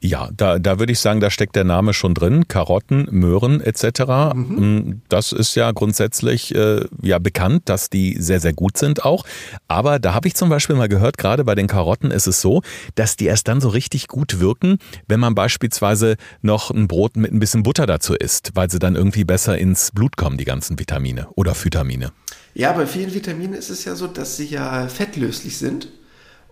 Ja, 0.07 0.29
da, 0.37 0.59
da 0.59 0.79
würde 0.79 0.93
ich 0.93 1.01
sagen, 1.01 1.21
da 1.21 1.31
steckt 1.31 1.57
der 1.57 1.65
Name 1.65 1.95
schon 1.95 2.13
drin. 2.13 2.47
Karotten, 2.47 3.09
Möhren 3.11 3.63
etc. 3.63 4.35
Mhm. 4.35 4.57
Mm, 4.59 5.03
das 5.09 5.33
ist 5.33 5.55
ja 5.55 5.73
grundsätzlich 5.73 6.55
äh, 6.55 6.85
ja 7.01 7.19
bekannt, 7.19 7.71
dass 7.71 7.89
die 7.89 8.21
sehr, 8.21 8.39
sehr 8.39 8.53
gut 8.53 8.77
sind 8.77 9.03
auch. 9.03 9.25
Aber 9.67 9.99
da 9.99 10.13
habe 10.13 10.29
ich 10.29 10.35
zum 10.35 10.51
Beispiel 10.51 10.77
mal 10.77 10.91
gehört, 10.91 11.17
gerade 11.17 11.43
bei 11.45 11.55
den 11.55 11.69
Karotten 11.69 12.11
ist 12.11 12.27
es 12.27 12.43
so, 12.43 12.61
dass 12.97 13.17
die 13.17 13.25
erst 13.25 13.49
dann 13.49 13.63
so 13.63 13.71
richtig 13.71 14.07
gut 14.07 14.41
wirken, 14.41 14.77
wenn 15.09 15.21
man 15.21 15.35
beispielsweise 15.35 16.17
noch 16.43 16.71
ein 16.71 16.87
Brot 16.87 17.17
mit 17.17 17.33
ein 17.33 17.39
bisschen 17.39 17.63
Butter 17.63 17.87
dazu 17.87 18.13
isst, 18.13 18.51
weil 18.53 18.71
sie 18.71 18.79
dann 18.79 18.97
irgendwie 18.97 19.25
besser 19.25 19.57
ins 19.57 19.91
Blut 19.91 20.19
kommen, 20.19 20.37
die 20.37 20.45
ganzen 20.45 20.79
Vitamine 20.79 21.29
oder 21.35 21.55
Phytamine. 21.55 22.13
Ja, 22.53 22.75
bei 22.75 22.87
vielen 22.87 23.15
Vitaminen 23.15 23.55
ist 23.55 23.71
es 23.71 23.87
ja 23.87 23.95
so, 23.95 24.07
dass 24.07 24.37
sie 24.37 24.49
ja 24.49 24.87
fettlöslich 24.87 25.57
sind. 25.57 25.89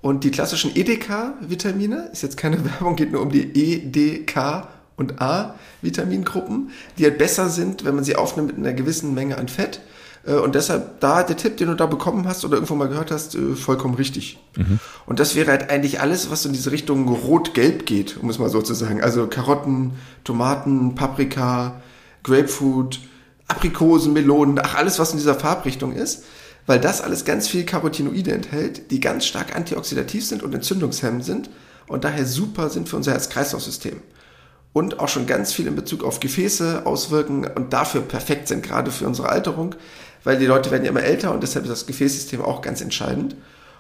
Und 0.03 0.25
die 0.25 0.33
klassischen 0.33 0.75
EDK-Vitamine, 0.75 2.11
ist 2.13 2.23
jetzt 2.23 2.37
keine 2.37 2.63
Werbung, 2.65 2.97
geht 2.97 3.13
nur 3.13 3.23
um 3.23 3.31
die 3.31 3.57
E, 3.57 3.79
D, 3.79 4.25
K 4.25 4.69
und 4.97 5.23
A-Vitamingruppen, 5.23 6.71
die 6.99 7.05
halt 7.05 7.19
besser 7.19 7.49
sind, 7.49 7.85
wenn 7.85 7.95
man 7.95 8.05
sie 8.05 8.17
aufnimmt 8.17 8.49
mit 8.49 8.59
einer 8.59 8.75
gewissen 8.75 9.15
Menge 9.15 9.39
an 9.39 9.49
Fett. 9.49 9.81
Äh, 10.27 10.35
und 10.35 10.57
deshalb 10.57 11.01
da 11.01 11.23
der 11.23 11.37
Tipp, 11.37 11.57
den 11.57 11.69
du 11.69 11.75
da 11.75 11.87
bekommen 11.87 12.27
hast 12.27 12.45
oder 12.45 12.55
irgendwo 12.55 12.75
mal 12.75 12.89
gehört 12.89 13.13
hast, 13.13 13.37
äh, 13.37 13.55
vollkommen 13.55 13.95
richtig. 13.95 14.41
Mhm. 14.57 14.81
Und 15.07 15.21
das 15.21 15.37
wäre 15.37 15.51
halt 15.53 15.71
eigentlich 15.71 16.01
alles, 16.01 16.31
was 16.31 16.45
in 16.45 16.53
diese 16.53 16.73
Richtung 16.73 17.09
rot-gelb 17.09 17.87
geht, 17.87 18.19
um 18.21 18.29
es 18.29 18.41
mal 18.41 18.51
so 18.51 18.61
zu 18.61 18.75
sagen. 18.75 19.01
Also 19.03 19.29
Karotten, 19.29 19.93
Tomaten, 20.25 20.97
Paprika, 20.97 21.81
Grapefruit, 22.25 23.01
Aprikosen, 23.47 24.13
Melonen, 24.13 24.59
ach 24.63 24.75
alles, 24.75 24.99
was 24.99 25.13
in 25.13 25.19
dieser 25.19 25.37
Farbrichtung 25.37 25.93
ist 25.93 26.25
weil 26.67 26.81
das 26.81 27.01
alles 27.01 27.25
ganz 27.25 27.49
viel 27.49 27.65
Carotinoide 27.65 28.33
enthält, 28.33 28.91
die 28.91 29.01
ganz 29.01 29.27
stark 29.27 29.57
antioxidativ 29.57 30.27
sind 30.27 30.43
und 30.43 30.55
entzündungshemmend 30.55 31.25
sind 31.25 31.51
und 31.89 32.05
daher 32.05 32.27
super 32.27 32.71
sind 32.71 32.89
für 32.89 32.97
unser 32.97 33.13
Herz-Kreislauf-System. 33.13 34.01
Und 34.73 35.01
auch 35.01 35.09
schon 35.09 35.27
ganz 35.27 35.53
viel 35.53 35.67
in 35.67 35.77
Bezug 35.77 36.03
auf 36.03 36.21
Gefäße 36.21 36.87
auswirken 36.87 37.47
und 37.47 37.73
dafür 37.73 38.01
perfekt 38.01 38.49
sind, 38.49 38.63
gerade 38.63 38.91
für 38.91 39.07
unsere 39.07 39.29
Alterung, 39.29 39.75
weil 40.25 40.39
die 40.39 40.47
Leute 40.47 40.71
werden 40.71 40.85
ja 40.85 40.91
immer 40.91 41.03
älter 41.03 41.33
und 41.35 41.43
deshalb 41.43 41.65
ist 41.67 41.71
das 41.71 41.87
Gefäßsystem 41.87 42.41
auch 42.41 42.63
ganz 42.63 42.81
entscheidend 42.81 43.37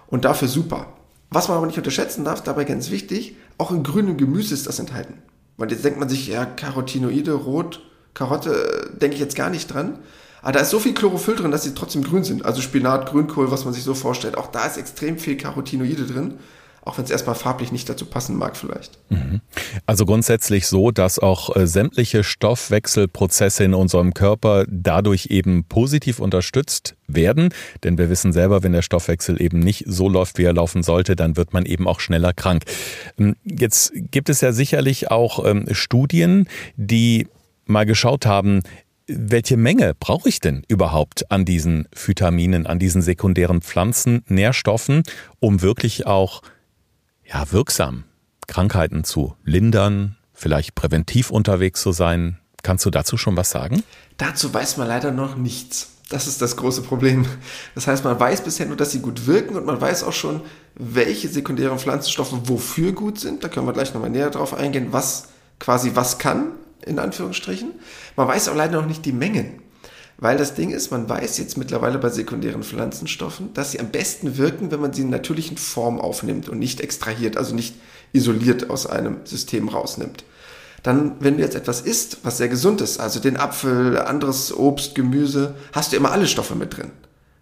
und 0.08 0.24
dafür 0.24 0.48
super. 0.48 0.92
Was 1.30 1.48
man 1.48 1.56
aber 1.56 1.66
nicht 1.66 1.78
unterschätzen 1.78 2.24
darf, 2.24 2.42
dabei 2.42 2.64
ganz 2.64 2.90
wichtig, 2.90 3.36
auch 3.56 3.70
in 3.70 3.82
grünem 3.82 4.18
Gemüse 4.18 4.52
ist 4.52 4.66
das 4.66 4.78
enthalten. 4.78 5.22
Weil 5.56 5.70
jetzt 5.70 5.84
denkt 5.84 5.98
man 5.98 6.10
sich, 6.10 6.28
ja, 6.28 6.44
Carotinoide, 6.44 7.32
Rot, 7.32 7.80
Karotte, 8.12 8.52
äh, 8.52 8.98
denke 8.98 9.14
ich 9.14 9.20
jetzt 9.20 9.36
gar 9.36 9.48
nicht 9.48 9.72
dran. 9.72 9.98
Aber 10.42 10.52
da 10.52 10.60
ist 10.60 10.70
so 10.70 10.78
viel 10.78 10.94
Chlorophyll 10.94 11.36
drin, 11.36 11.50
dass 11.50 11.62
sie 11.62 11.74
trotzdem 11.74 12.02
grün 12.02 12.24
sind. 12.24 12.44
Also 12.44 12.60
Spinat, 12.60 13.10
Grünkohl, 13.10 13.50
was 13.50 13.64
man 13.64 13.72
sich 13.72 13.84
so 13.84 13.94
vorstellt. 13.94 14.36
Auch 14.36 14.48
da 14.48 14.66
ist 14.66 14.76
extrem 14.76 15.18
viel 15.18 15.36
Carotinoide 15.36 16.04
drin 16.04 16.38
auch 16.84 16.98
wenn 16.98 17.04
es 17.04 17.10
erstmal 17.10 17.36
farblich 17.36 17.70
nicht 17.70 17.88
dazu 17.88 18.06
passen 18.06 18.36
mag 18.36 18.56
vielleicht. 18.56 18.98
Mhm. 19.08 19.40
Also 19.86 20.04
grundsätzlich 20.04 20.66
so, 20.66 20.90
dass 20.90 21.18
auch 21.18 21.54
äh, 21.54 21.66
sämtliche 21.66 22.24
Stoffwechselprozesse 22.24 23.64
in 23.64 23.74
unserem 23.74 24.14
Körper 24.14 24.64
dadurch 24.68 25.26
eben 25.26 25.64
positiv 25.64 26.18
unterstützt 26.18 26.96
werden. 27.06 27.50
Denn 27.84 27.98
wir 27.98 28.10
wissen 28.10 28.32
selber, 28.32 28.62
wenn 28.62 28.72
der 28.72 28.82
Stoffwechsel 28.82 29.40
eben 29.40 29.60
nicht 29.60 29.84
so 29.86 30.08
läuft, 30.08 30.38
wie 30.38 30.44
er 30.44 30.52
laufen 30.52 30.82
sollte, 30.82 31.14
dann 31.14 31.36
wird 31.36 31.52
man 31.52 31.66
eben 31.66 31.86
auch 31.86 32.00
schneller 32.00 32.32
krank. 32.32 32.64
Ähm, 33.16 33.36
jetzt 33.44 33.92
gibt 33.94 34.28
es 34.28 34.40
ja 34.40 34.52
sicherlich 34.52 35.10
auch 35.10 35.44
ähm, 35.44 35.66
Studien, 35.70 36.48
die 36.76 37.28
mal 37.66 37.86
geschaut 37.86 38.26
haben, 38.26 38.62
welche 39.16 39.56
Menge 39.56 39.94
brauche 39.98 40.28
ich 40.28 40.40
denn 40.40 40.64
überhaupt 40.68 41.30
an 41.30 41.44
diesen 41.44 41.88
Vitaminen, 41.94 42.66
an 42.66 42.78
diesen 42.78 43.02
sekundären 43.02 43.62
Pflanzen, 43.62 44.24
Nährstoffen, 44.28 45.02
um 45.40 45.62
wirklich 45.62 46.06
auch 46.06 46.42
ja, 47.24 47.50
wirksam 47.50 48.04
Krankheiten 48.46 49.04
zu 49.04 49.36
lindern, 49.44 50.16
vielleicht 50.32 50.74
präventiv 50.74 51.30
unterwegs 51.30 51.80
zu 51.80 51.92
sein. 51.92 52.38
Kannst 52.62 52.84
du 52.84 52.90
dazu 52.90 53.16
schon 53.16 53.36
was 53.36 53.50
sagen? 53.50 53.82
Dazu 54.18 54.52
weiß 54.52 54.76
man 54.76 54.88
leider 54.88 55.10
noch 55.10 55.36
nichts. 55.36 55.90
Das 56.10 56.26
ist 56.26 56.42
das 56.42 56.56
große 56.56 56.82
Problem. 56.82 57.24
Das 57.74 57.86
heißt, 57.86 58.04
man 58.04 58.20
weiß 58.20 58.44
bisher 58.44 58.66
nur, 58.66 58.76
dass 58.76 58.90
sie 58.90 59.00
gut 59.00 59.26
wirken 59.26 59.56
und 59.56 59.64
man 59.64 59.80
weiß 59.80 60.04
auch 60.04 60.12
schon, 60.12 60.42
welche 60.74 61.28
sekundären 61.28 61.78
Pflanzenstoffe 61.78 62.34
wofür 62.44 62.92
gut 62.92 63.18
sind. 63.18 63.42
Da 63.42 63.48
können 63.48 63.66
wir 63.66 63.72
gleich 63.72 63.94
nochmal 63.94 64.10
näher 64.10 64.30
drauf 64.30 64.52
eingehen, 64.52 64.88
was 64.90 65.28
quasi 65.58 65.92
was 65.94 66.18
kann, 66.18 66.52
in 66.86 66.98
Anführungsstrichen. 66.98 67.72
Man 68.16 68.28
weiß 68.28 68.48
auch 68.48 68.56
leider 68.56 68.80
noch 68.80 68.88
nicht 68.88 69.04
die 69.04 69.12
Mengen. 69.12 69.62
Weil 70.18 70.36
das 70.36 70.54
Ding 70.54 70.70
ist, 70.70 70.92
man 70.92 71.08
weiß 71.08 71.38
jetzt 71.38 71.56
mittlerweile 71.56 71.98
bei 71.98 72.08
sekundären 72.08 72.62
Pflanzenstoffen, 72.62 73.52
dass 73.54 73.72
sie 73.72 73.80
am 73.80 73.88
besten 73.88 74.36
wirken, 74.36 74.70
wenn 74.70 74.80
man 74.80 74.92
sie 74.92 75.02
in 75.02 75.10
natürlichen 75.10 75.56
Form 75.56 76.00
aufnimmt 76.00 76.48
und 76.48 76.60
nicht 76.60 76.80
extrahiert, 76.80 77.36
also 77.36 77.54
nicht 77.56 77.74
isoliert 78.12 78.70
aus 78.70 78.86
einem 78.86 79.16
System 79.24 79.68
rausnimmt. 79.68 80.24
Dann, 80.82 81.16
wenn 81.20 81.36
du 81.36 81.42
jetzt 81.42 81.54
etwas 81.54 81.80
isst, 81.80 82.18
was 82.22 82.38
sehr 82.38 82.48
gesund 82.48 82.80
ist, 82.80 83.00
also 83.00 83.20
den 83.20 83.36
Apfel, 83.36 83.98
anderes 83.98 84.56
Obst, 84.56 84.94
Gemüse, 84.94 85.54
hast 85.72 85.92
du 85.92 85.96
immer 85.96 86.12
alle 86.12 86.26
Stoffe 86.26 86.54
mit 86.54 86.76
drin. 86.76 86.90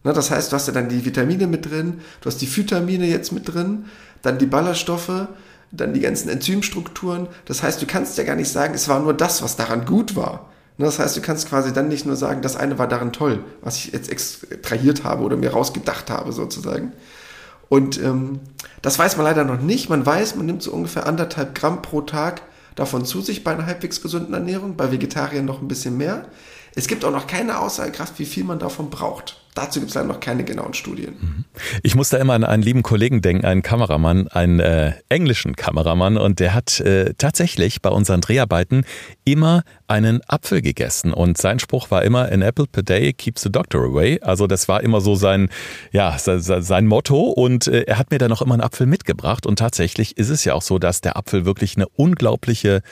Na, 0.02 0.14
das 0.14 0.30
heißt, 0.30 0.50
du 0.50 0.56
hast 0.56 0.66
ja 0.66 0.72
dann 0.72 0.88
die 0.88 1.04
Vitamine 1.04 1.46
mit 1.46 1.70
drin, 1.70 2.00
du 2.20 2.26
hast 2.26 2.40
die 2.40 2.56
Vitamine 2.56 3.06
jetzt 3.06 3.32
mit 3.32 3.52
drin, 3.52 3.86
dann 4.22 4.38
die 4.38 4.46
Ballaststoffe, 4.46 5.28
dann 5.72 5.94
die 5.94 6.00
ganzen 6.00 6.28
Enzymstrukturen. 6.28 7.28
Das 7.44 7.62
heißt, 7.62 7.80
du 7.80 7.86
kannst 7.86 8.18
ja 8.18 8.24
gar 8.24 8.36
nicht 8.36 8.50
sagen, 8.50 8.74
es 8.74 8.88
war 8.88 9.00
nur 9.00 9.14
das, 9.14 9.42
was 9.42 9.56
daran 9.56 9.84
gut 9.84 10.16
war, 10.16 10.50
Ne, 10.80 10.86
das 10.86 10.98
heißt, 10.98 11.14
du 11.14 11.20
kannst 11.20 11.46
quasi 11.46 11.74
dann 11.74 11.88
nicht 11.88 12.06
nur 12.06 12.16
sagen, 12.16 12.40
das 12.40 12.56
eine 12.56 12.78
war 12.78 12.88
darin 12.88 13.12
toll, 13.12 13.44
was 13.60 13.76
ich 13.76 13.92
jetzt 13.92 14.08
extrahiert 14.10 15.04
habe 15.04 15.24
oder 15.24 15.36
mir 15.36 15.52
rausgedacht 15.52 16.08
habe 16.08 16.32
sozusagen. 16.32 16.94
Und 17.68 18.02
ähm, 18.02 18.40
das 18.80 18.98
weiß 18.98 19.18
man 19.18 19.26
leider 19.26 19.44
noch 19.44 19.60
nicht. 19.60 19.90
Man 19.90 20.06
weiß, 20.06 20.36
man 20.36 20.46
nimmt 20.46 20.62
so 20.62 20.72
ungefähr 20.72 21.06
anderthalb 21.06 21.54
Gramm 21.54 21.82
pro 21.82 22.00
Tag 22.00 22.40
davon 22.76 23.04
zu 23.04 23.20
sich 23.20 23.44
bei 23.44 23.52
einer 23.52 23.66
halbwegs 23.66 24.00
gesunden 24.00 24.32
Ernährung, 24.32 24.76
bei 24.76 24.90
Vegetariern 24.90 25.44
noch 25.44 25.60
ein 25.60 25.68
bisschen 25.68 25.98
mehr. 25.98 26.24
Es 26.74 26.86
gibt 26.86 27.04
auch 27.04 27.10
noch 27.10 27.26
keine 27.26 27.58
Aussagekraft, 27.58 28.18
wie 28.18 28.24
viel 28.24 28.44
man 28.44 28.58
davon 28.58 28.90
braucht. 28.90 29.36
Dazu 29.54 29.80
gibt 29.80 29.90
es 29.90 29.96
leider 29.96 30.06
noch 30.06 30.20
keine 30.20 30.44
genauen 30.44 30.74
Studien. 30.74 31.16
Mhm. 31.20 31.44
Ich 31.82 31.96
muss 31.96 32.10
da 32.10 32.18
immer 32.18 32.34
an 32.34 32.44
einen 32.44 32.62
lieben 32.62 32.82
Kollegen 32.82 33.20
denken, 33.20 33.44
einen 33.44 33.62
Kameramann, 33.62 34.28
einen 34.28 34.60
äh, 34.60 34.92
englischen 35.08 35.56
Kameramann, 35.56 36.16
und 36.16 36.38
der 36.38 36.54
hat 36.54 36.78
äh, 36.80 37.14
tatsächlich 37.18 37.82
bei 37.82 37.90
unseren 37.90 38.20
Dreharbeiten 38.20 38.84
immer 39.24 39.64
einen 39.88 40.20
Apfel 40.28 40.62
gegessen. 40.62 41.12
Und 41.12 41.36
sein 41.36 41.58
Spruch 41.58 41.90
war 41.90 42.04
immer, 42.04 42.30
an 42.30 42.42
apple 42.42 42.66
per 42.70 42.84
day 42.84 43.12
keeps 43.12 43.42
the 43.42 43.50
doctor 43.50 43.82
away. 43.82 44.20
Also 44.20 44.46
das 44.46 44.68
war 44.68 44.82
immer 44.82 45.00
so 45.00 45.16
sein, 45.16 45.48
ja, 45.90 46.16
sein 46.18 46.86
Motto. 46.86 47.22
Und 47.22 47.66
äh, 47.66 47.82
er 47.82 47.98
hat 47.98 48.12
mir 48.12 48.18
dann 48.18 48.32
auch 48.32 48.42
immer 48.42 48.54
einen 48.54 48.62
Apfel 48.62 48.86
mitgebracht. 48.86 49.46
Und 49.46 49.58
tatsächlich 49.58 50.16
ist 50.16 50.28
es 50.28 50.44
ja 50.44 50.54
auch 50.54 50.62
so, 50.62 50.78
dass 50.78 51.00
der 51.00 51.16
Apfel 51.16 51.44
wirklich 51.44 51.76
eine 51.76 51.88
unglaubliche 51.88 52.82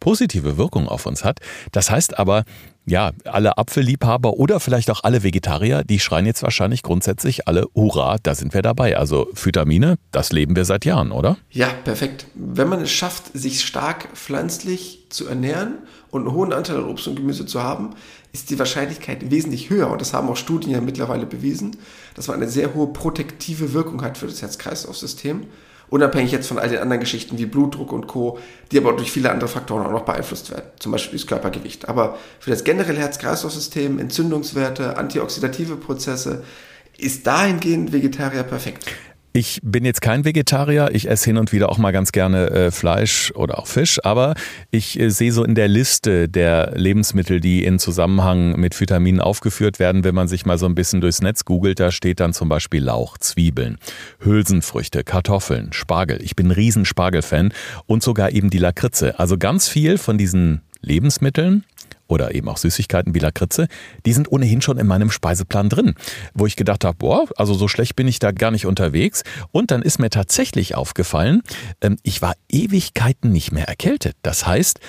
positive 0.00 0.56
Wirkung 0.56 0.88
auf 0.88 1.06
uns 1.06 1.24
hat. 1.24 1.40
Das 1.72 1.90
heißt 1.90 2.18
aber, 2.18 2.44
ja, 2.88 3.12
alle 3.24 3.58
Apfelliebhaber 3.58 4.34
oder 4.34 4.60
vielleicht 4.60 4.90
auch 4.90 5.04
alle 5.04 5.22
Vegetarier, 5.22 5.84
die 5.84 6.00
schreien 6.00 6.26
jetzt 6.26 6.42
wahrscheinlich 6.42 6.82
grundsätzlich 6.82 7.46
alle, 7.46 7.66
hurra, 7.74 8.16
da 8.22 8.34
sind 8.34 8.54
wir 8.54 8.62
dabei. 8.62 8.96
Also 8.96 9.28
Vitamine, 9.32 9.96
das 10.10 10.32
leben 10.32 10.56
wir 10.56 10.64
seit 10.64 10.84
Jahren, 10.84 11.12
oder? 11.12 11.36
Ja, 11.50 11.68
perfekt. 11.68 12.26
Wenn 12.34 12.68
man 12.68 12.80
es 12.80 12.90
schafft, 12.90 13.30
sich 13.34 13.64
stark 13.64 14.08
pflanzlich 14.14 15.06
zu 15.10 15.26
ernähren 15.26 15.78
und 16.10 16.26
einen 16.26 16.32
hohen 16.32 16.52
Anteil 16.52 16.76
an 16.78 16.84
Obst 16.84 17.06
und 17.08 17.16
Gemüse 17.16 17.46
zu 17.46 17.62
haben, 17.62 17.90
ist 18.32 18.50
die 18.50 18.58
Wahrscheinlichkeit 18.58 19.30
wesentlich 19.30 19.70
höher. 19.70 19.90
Und 19.90 20.00
das 20.00 20.12
haben 20.12 20.28
auch 20.28 20.36
Studien 20.36 20.72
ja 20.72 20.80
mittlerweile 20.80 21.26
bewiesen, 21.26 21.76
dass 22.14 22.28
man 22.28 22.36
eine 22.36 22.48
sehr 22.48 22.74
hohe 22.74 22.92
protektive 22.92 23.72
Wirkung 23.72 24.02
hat 24.02 24.18
für 24.18 24.26
das 24.26 24.42
Herz-Kreislauf-System 24.42 25.44
unabhängig 25.90 26.32
jetzt 26.32 26.48
von 26.48 26.58
all 26.58 26.68
den 26.68 26.78
anderen 26.78 27.00
Geschichten 27.00 27.38
wie 27.38 27.46
Blutdruck 27.46 27.92
und 27.92 28.06
Co., 28.06 28.38
die 28.70 28.78
aber 28.78 28.92
durch 28.92 29.10
viele 29.10 29.30
andere 29.30 29.48
Faktoren 29.48 29.86
auch 29.86 29.92
noch 29.92 30.04
beeinflusst 30.04 30.50
werden, 30.50 30.66
zum 30.78 30.92
Beispiel 30.92 31.18
das 31.18 31.26
Körpergewicht. 31.26 31.88
Aber 31.88 32.18
für 32.40 32.50
das 32.50 32.64
generelle 32.64 32.98
Herz-Kreislauf-System, 32.98 33.98
Entzündungswerte, 33.98 34.96
antioxidative 34.96 35.76
Prozesse, 35.76 36.44
ist 36.98 37.26
dahingehend 37.26 37.92
Vegetarier 37.92 38.42
perfekt. 38.42 38.86
Ich 39.38 39.60
bin 39.62 39.84
jetzt 39.84 40.02
kein 40.02 40.24
Vegetarier, 40.24 40.90
ich 40.92 41.08
esse 41.08 41.26
hin 41.26 41.36
und 41.36 41.52
wieder 41.52 41.68
auch 41.68 41.78
mal 41.78 41.92
ganz 41.92 42.10
gerne 42.10 42.50
äh, 42.50 42.70
Fleisch 42.72 43.30
oder 43.36 43.60
auch 43.60 43.68
Fisch, 43.68 44.00
aber 44.02 44.34
ich 44.72 44.98
äh, 44.98 45.10
sehe 45.10 45.30
so 45.30 45.44
in 45.44 45.54
der 45.54 45.68
Liste 45.68 46.28
der 46.28 46.72
Lebensmittel, 46.74 47.38
die 47.38 47.62
in 47.62 47.78
Zusammenhang 47.78 48.58
mit 48.58 48.80
Vitaminen 48.80 49.20
aufgeführt 49.20 49.78
werden, 49.78 50.02
wenn 50.02 50.16
man 50.16 50.26
sich 50.26 50.44
mal 50.44 50.58
so 50.58 50.66
ein 50.66 50.74
bisschen 50.74 51.00
durchs 51.00 51.22
Netz 51.22 51.44
googelt, 51.44 51.78
da 51.78 51.92
steht 51.92 52.18
dann 52.18 52.32
zum 52.32 52.48
Beispiel 52.48 52.82
Lauch, 52.82 53.16
Zwiebeln, 53.16 53.78
Hülsenfrüchte, 54.18 55.04
Kartoffeln, 55.04 55.72
Spargel. 55.72 56.20
Ich 56.20 56.34
bin 56.34 56.48
ein 56.48 56.50
riesen 56.50 56.84
Spargelfan 56.84 57.52
und 57.86 58.02
sogar 58.02 58.32
eben 58.32 58.50
die 58.50 58.58
Lakritze. 58.58 59.20
Also 59.20 59.38
ganz 59.38 59.68
viel 59.68 59.98
von 59.98 60.18
diesen 60.18 60.62
Lebensmitteln 60.80 61.62
oder 62.08 62.34
eben 62.34 62.48
auch 62.48 62.56
Süßigkeiten 62.56 63.14
wie 63.14 63.20
Lakritze, 63.20 63.68
die 64.04 64.12
sind 64.12 64.32
ohnehin 64.32 64.60
schon 64.60 64.78
in 64.78 64.86
meinem 64.86 65.10
Speiseplan 65.10 65.68
drin, 65.68 65.94
wo 66.34 66.46
ich 66.46 66.56
gedacht 66.56 66.84
habe, 66.84 66.96
boah, 66.96 67.26
also 67.36 67.54
so 67.54 67.68
schlecht 67.68 67.94
bin 67.94 68.08
ich 68.08 68.18
da 68.18 68.32
gar 68.32 68.50
nicht 68.50 68.66
unterwegs. 68.66 69.22
Und 69.52 69.70
dann 69.70 69.82
ist 69.82 69.98
mir 69.98 70.10
tatsächlich 70.10 70.74
aufgefallen, 70.74 71.42
ähm, 71.80 71.98
ich 72.02 72.20
war 72.22 72.34
Ewigkeiten 72.48 73.30
nicht 73.30 73.52
mehr 73.52 73.68
erkältet. 73.68 74.16
Das 74.22 74.46
heißt, 74.46 74.80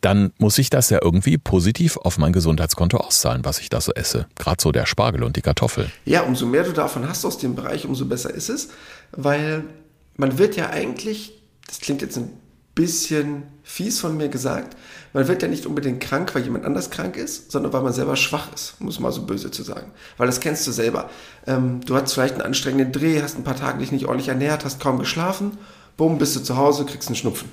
dann 0.00 0.32
muss 0.38 0.58
ich 0.58 0.70
das 0.70 0.90
ja 0.90 0.98
irgendwie 1.02 1.38
positiv 1.38 1.96
auf 1.96 2.18
mein 2.18 2.32
Gesundheitskonto 2.32 2.98
auszahlen, 2.98 3.44
was 3.44 3.60
ich 3.60 3.68
da 3.68 3.80
so 3.80 3.92
esse. 3.92 4.26
Gerade 4.36 4.62
so 4.62 4.70
der 4.70 4.86
Spargel 4.86 5.22
und 5.24 5.36
die 5.36 5.42
Kartoffel. 5.42 5.90
Ja, 6.04 6.22
umso 6.22 6.46
mehr 6.46 6.64
du 6.64 6.72
davon 6.72 7.08
hast 7.08 7.24
aus 7.24 7.38
dem 7.38 7.54
Bereich, 7.54 7.86
umso 7.86 8.04
besser 8.04 8.32
ist 8.32 8.48
es, 8.48 8.68
weil 9.12 9.64
man 10.16 10.38
wird 10.38 10.56
ja 10.56 10.70
eigentlich, 10.70 11.32
das 11.66 11.80
klingt 11.80 12.02
jetzt 12.02 12.18
ein 12.18 12.30
bisschen 12.76 13.44
fies 13.64 13.98
von 13.98 14.16
mir 14.16 14.28
gesagt, 14.28 14.76
man 15.12 15.26
wird 15.26 15.42
ja 15.42 15.48
nicht 15.48 15.66
unbedingt 15.66 16.00
krank, 16.00 16.34
weil 16.34 16.44
jemand 16.44 16.66
anders 16.66 16.90
krank 16.90 17.16
ist, 17.16 17.50
sondern 17.50 17.72
weil 17.72 17.82
man 17.82 17.94
selber 17.94 18.16
schwach 18.16 18.52
ist, 18.54 18.80
muss 18.80 19.00
mal 19.00 19.10
so 19.10 19.22
böse 19.22 19.50
zu 19.50 19.62
sagen. 19.62 19.90
Weil 20.18 20.26
das 20.26 20.40
kennst 20.40 20.66
du 20.66 20.72
selber. 20.72 21.10
Ähm, 21.46 21.80
du 21.84 21.96
hast 21.96 22.12
vielleicht 22.12 22.34
einen 22.34 22.42
anstrengenden 22.42 22.92
Dreh, 22.92 23.20
hast 23.22 23.36
ein 23.36 23.44
paar 23.44 23.56
Tage 23.56 23.78
dich 23.78 23.92
nicht 23.92 24.04
ordentlich 24.04 24.28
ernährt, 24.28 24.64
hast 24.64 24.78
kaum 24.78 24.98
geschlafen, 24.98 25.58
bumm, 25.96 26.18
bist 26.18 26.36
du 26.36 26.40
zu 26.40 26.58
Hause, 26.58 26.84
kriegst 26.84 27.08
einen 27.08 27.16
Schnupfen. 27.16 27.48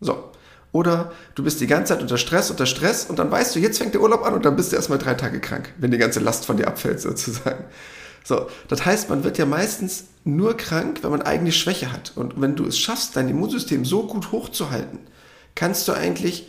So. 0.00 0.30
Oder 0.70 1.12
du 1.34 1.42
bist 1.42 1.60
die 1.60 1.66
ganze 1.66 1.92
Zeit 1.92 2.00
unter 2.00 2.16
Stress, 2.16 2.50
unter 2.50 2.64
Stress 2.64 3.04
und 3.06 3.18
dann 3.18 3.30
weißt 3.30 3.54
du, 3.56 3.58
jetzt 3.58 3.78
fängt 3.78 3.94
der 3.94 4.00
Urlaub 4.00 4.24
an 4.24 4.32
und 4.32 4.44
dann 4.44 4.56
bist 4.56 4.70
du 4.70 4.76
erstmal 4.76 4.98
drei 4.98 5.14
Tage 5.14 5.40
krank, 5.40 5.74
wenn 5.78 5.90
die 5.90 5.98
ganze 5.98 6.20
Last 6.20 6.46
von 6.46 6.56
dir 6.56 6.68
abfällt 6.68 7.00
sozusagen. 7.00 7.64
So, 8.24 8.46
das 8.68 8.84
heißt, 8.84 9.10
man 9.10 9.24
wird 9.24 9.38
ja 9.38 9.46
meistens 9.46 10.04
nur 10.24 10.56
krank, 10.56 11.02
wenn 11.02 11.10
man 11.10 11.22
eigene 11.22 11.52
Schwäche 11.52 11.92
hat. 11.92 12.12
Und 12.14 12.40
wenn 12.40 12.54
du 12.54 12.64
es 12.66 12.78
schaffst, 12.78 13.16
dein 13.16 13.28
Immunsystem 13.28 13.84
so 13.84 14.06
gut 14.06 14.32
hochzuhalten, 14.32 15.00
kannst 15.54 15.88
du 15.88 15.92
eigentlich 15.92 16.46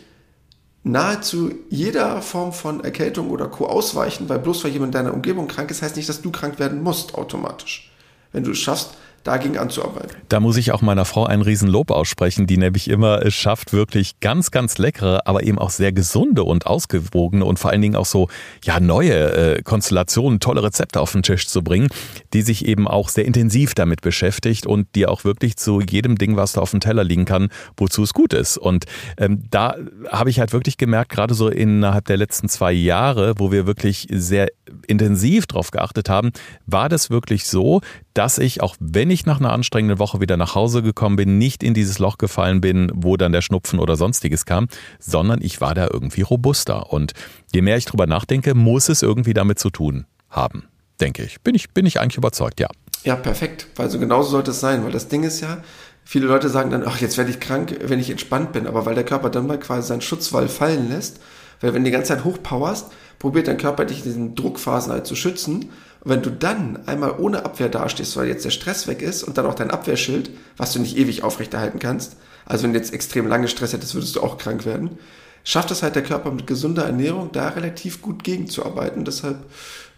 nahezu 0.84 1.52
jeder 1.70 2.20
Form 2.22 2.52
von 2.52 2.84
Erkältung 2.84 3.30
oder 3.30 3.48
Co. 3.48 3.66
ausweichen, 3.66 4.28
weil 4.28 4.38
bloß 4.38 4.62
weil 4.64 4.70
jemand 4.70 4.94
in 4.94 5.04
deiner 5.04 5.14
Umgebung 5.14 5.48
krank 5.48 5.70
ist, 5.70 5.82
heißt 5.82 5.96
nicht, 5.96 6.08
dass 6.08 6.22
du 6.22 6.30
krank 6.30 6.58
werden 6.58 6.82
musst 6.82 7.14
automatisch. 7.14 7.90
Wenn 8.32 8.44
du 8.44 8.52
es 8.52 8.58
schaffst, 8.58 8.90
dagegen 9.24 9.58
anzuarbeiten. 9.58 10.10
Da 10.28 10.38
muss 10.38 10.56
ich 10.56 10.72
auch 10.72 10.82
meiner 10.82 11.04
Frau 11.04 11.24
ein 11.24 11.40
Riesenlob 11.40 11.90
aussprechen, 11.90 12.46
die 12.46 12.58
nämlich 12.58 12.88
immer 12.88 13.24
es 13.24 13.34
schafft, 13.34 13.72
wirklich 13.72 14.20
ganz, 14.20 14.50
ganz 14.50 14.78
leckere, 14.78 15.26
aber 15.26 15.42
eben 15.42 15.58
auch 15.58 15.70
sehr 15.70 15.92
gesunde 15.92 16.44
und 16.44 16.66
ausgewogene 16.66 17.44
und 17.44 17.58
vor 17.58 17.70
allen 17.70 17.80
Dingen 17.80 17.96
auch 17.96 18.06
so 18.06 18.28
ja 18.62 18.78
neue 18.80 19.56
äh, 19.56 19.62
Konstellationen, 19.62 20.40
tolle 20.40 20.62
Rezepte 20.62 21.00
auf 21.00 21.12
den 21.12 21.22
Tisch 21.22 21.48
zu 21.48 21.62
bringen, 21.62 21.88
die 22.34 22.42
sich 22.42 22.66
eben 22.66 22.86
auch 22.86 23.08
sehr 23.08 23.24
intensiv 23.24 23.74
damit 23.74 24.02
beschäftigt 24.02 24.66
und 24.66 24.88
die 24.94 25.06
auch 25.06 25.24
wirklich 25.24 25.56
zu 25.56 25.80
jedem 25.80 26.16
Ding, 26.16 26.36
was 26.36 26.52
da 26.52 26.60
auf 26.60 26.70
dem 26.70 26.80
Teller 26.80 27.02
liegen 27.02 27.24
kann, 27.24 27.48
wozu 27.76 28.02
es 28.02 28.12
gut 28.12 28.34
ist. 28.34 28.58
Und 28.58 28.84
ähm, 29.16 29.44
da 29.50 29.74
habe 30.10 30.28
ich 30.28 30.38
halt 30.38 30.52
wirklich 30.52 30.76
gemerkt, 30.76 31.10
gerade 31.10 31.32
so 31.34 31.48
innerhalb 31.48 32.04
der 32.06 32.18
letzten 32.18 32.48
zwei 32.50 32.72
Jahre, 32.72 33.34
wo 33.38 33.50
wir 33.50 33.66
wirklich 33.66 34.06
sehr 34.10 34.48
intensiv 34.86 35.46
drauf 35.46 35.70
geachtet 35.70 36.10
haben, 36.10 36.30
war 36.66 36.88
das 36.88 37.08
wirklich 37.08 37.46
so, 37.46 37.80
dass 38.14 38.38
ich, 38.38 38.62
auch 38.62 38.76
wenn 38.78 39.10
ich 39.10 39.26
nach 39.26 39.40
einer 39.40 39.52
anstrengenden 39.52 39.98
Woche 39.98 40.20
wieder 40.20 40.36
nach 40.36 40.54
Hause 40.54 40.82
gekommen 40.82 41.16
bin, 41.16 41.36
nicht 41.38 41.62
in 41.62 41.74
dieses 41.74 41.98
Loch 41.98 42.16
gefallen 42.16 42.60
bin, 42.60 42.90
wo 42.94 43.16
dann 43.16 43.32
der 43.32 43.42
Schnupfen 43.42 43.80
oder 43.80 43.96
sonstiges 43.96 44.46
kam, 44.46 44.68
sondern 45.00 45.42
ich 45.42 45.60
war 45.60 45.74
da 45.74 45.88
irgendwie 45.92 46.22
robuster. 46.22 46.92
Und 46.92 47.12
je 47.52 47.60
mehr 47.60 47.76
ich 47.76 47.84
drüber 47.84 48.06
nachdenke, 48.06 48.54
muss 48.54 48.88
es 48.88 49.02
irgendwie 49.02 49.34
damit 49.34 49.58
zu 49.58 49.70
tun 49.70 50.06
haben, 50.30 50.64
denke 51.00 51.24
ich. 51.24 51.40
Bin 51.40 51.54
ich, 51.54 51.70
bin 51.70 51.86
ich 51.86 52.00
eigentlich 52.00 52.16
überzeugt, 52.16 52.60
ja. 52.60 52.68
Ja, 53.02 53.16
perfekt. 53.16 53.66
Weil 53.76 53.90
so 53.90 53.98
genauso 53.98 54.30
sollte 54.30 54.52
es 54.52 54.60
sein, 54.60 54.84
weil 54.84 54.92
das 54.92 55.08
Ding 55.08 55.24
ist 55.24 55.40
ja, 55.40 55.58
viele 56.04 56.26
Leute 56.26 56.48
sagen 56.48 56.70
dann, 56.70 56.84
ach, 56.86 57.00
jetzt 57.00 57.18
werde 57.18 57.30
ich 57.30 57.40
krank, 57.40 57.76
wenn 57.82 57.98
ich 57.98 58.10
entspannt 58.10 58.52
bin, 58.52 58.66
aber 58.66 58.86
weil 58.86 58.94
der 58.94 59.04
Körper 59.04 59.28
dann 59.28 59.46
mal 59.46 59.58
quasi 59.58 59.88
seinen 59.88 60.00
Schutzwall 60.00 60.48
fallen 60.48 60.88
lässt, 60.88 61.20
weil 61.60 61.74
wenn 61.74 61.82
du 61.82 61.90
die 61.90 61.92
ganze 61.92 62.14
Zeit 62.14 62.24
hochpowerst, 62.24 62.92
probiert 63.18 63.48
dein 63.48 63.56
Körper 63.56 63.84
dich 63.84 63.98
in 63.98 64.04
diesen 64.04 64.34
Druckphasen 64.34 64.92
halt 64.92 65.06
zu 65.06 65.16
schützen. 65.16 65.70
Wenn 66.04 66.22
du 66.22 66.30
dann 66.30 66.86
einmal 66.86 67.18
ohne 67.18 67.44
Abwehr 67.44 67.70
dastehst, 67.70 68.16
weil 68.16 68.28
jetzt 68.28 68.44
der 68.44 68.50
Stress 68.50 68.86
weg 68.86 69.00
ist 69.00 69.22
und 69.22 69.38
dann 69.38 69.46
auch 69.46 69.54
dein 69.54 69.70
Abwehrschild, 69.70 70.30
was 70.56 70.72
du 70.72 70.78
nicht 70.78 70.98
ewig 70.98 71.22
aufrechterhalten 71.22 71.78
kannst, 71.78 72.16
also 72.44 72.64
wenn 72.64 72.74
du 72.74 72.78
jetzt 72.78 72.92
extrem 72.92 73.26
lange 73.26 73.48
Stress 73.48 73.72
hättest, 73.72 73.94
würdest 73.94 74.16
du 74.16 74.22
auch 74.22 74.36
krank 74.36 74.66
werden, 74.66 74.98
schafft 75.44 75.70
es 75.70 75.82
halt 75.82 75.94
der 75.94 76.02
Körper 76.02 76.30
mit 76.30 76.46
gesunder 76.46 76.84
Ernährung 76.84 77.30
da 77.32 77.48
relativ 77.48 78.02
gut 78.02 78.22
gegenzuarbeiten. 78.22 79.04
Deshalb 79.04 79.44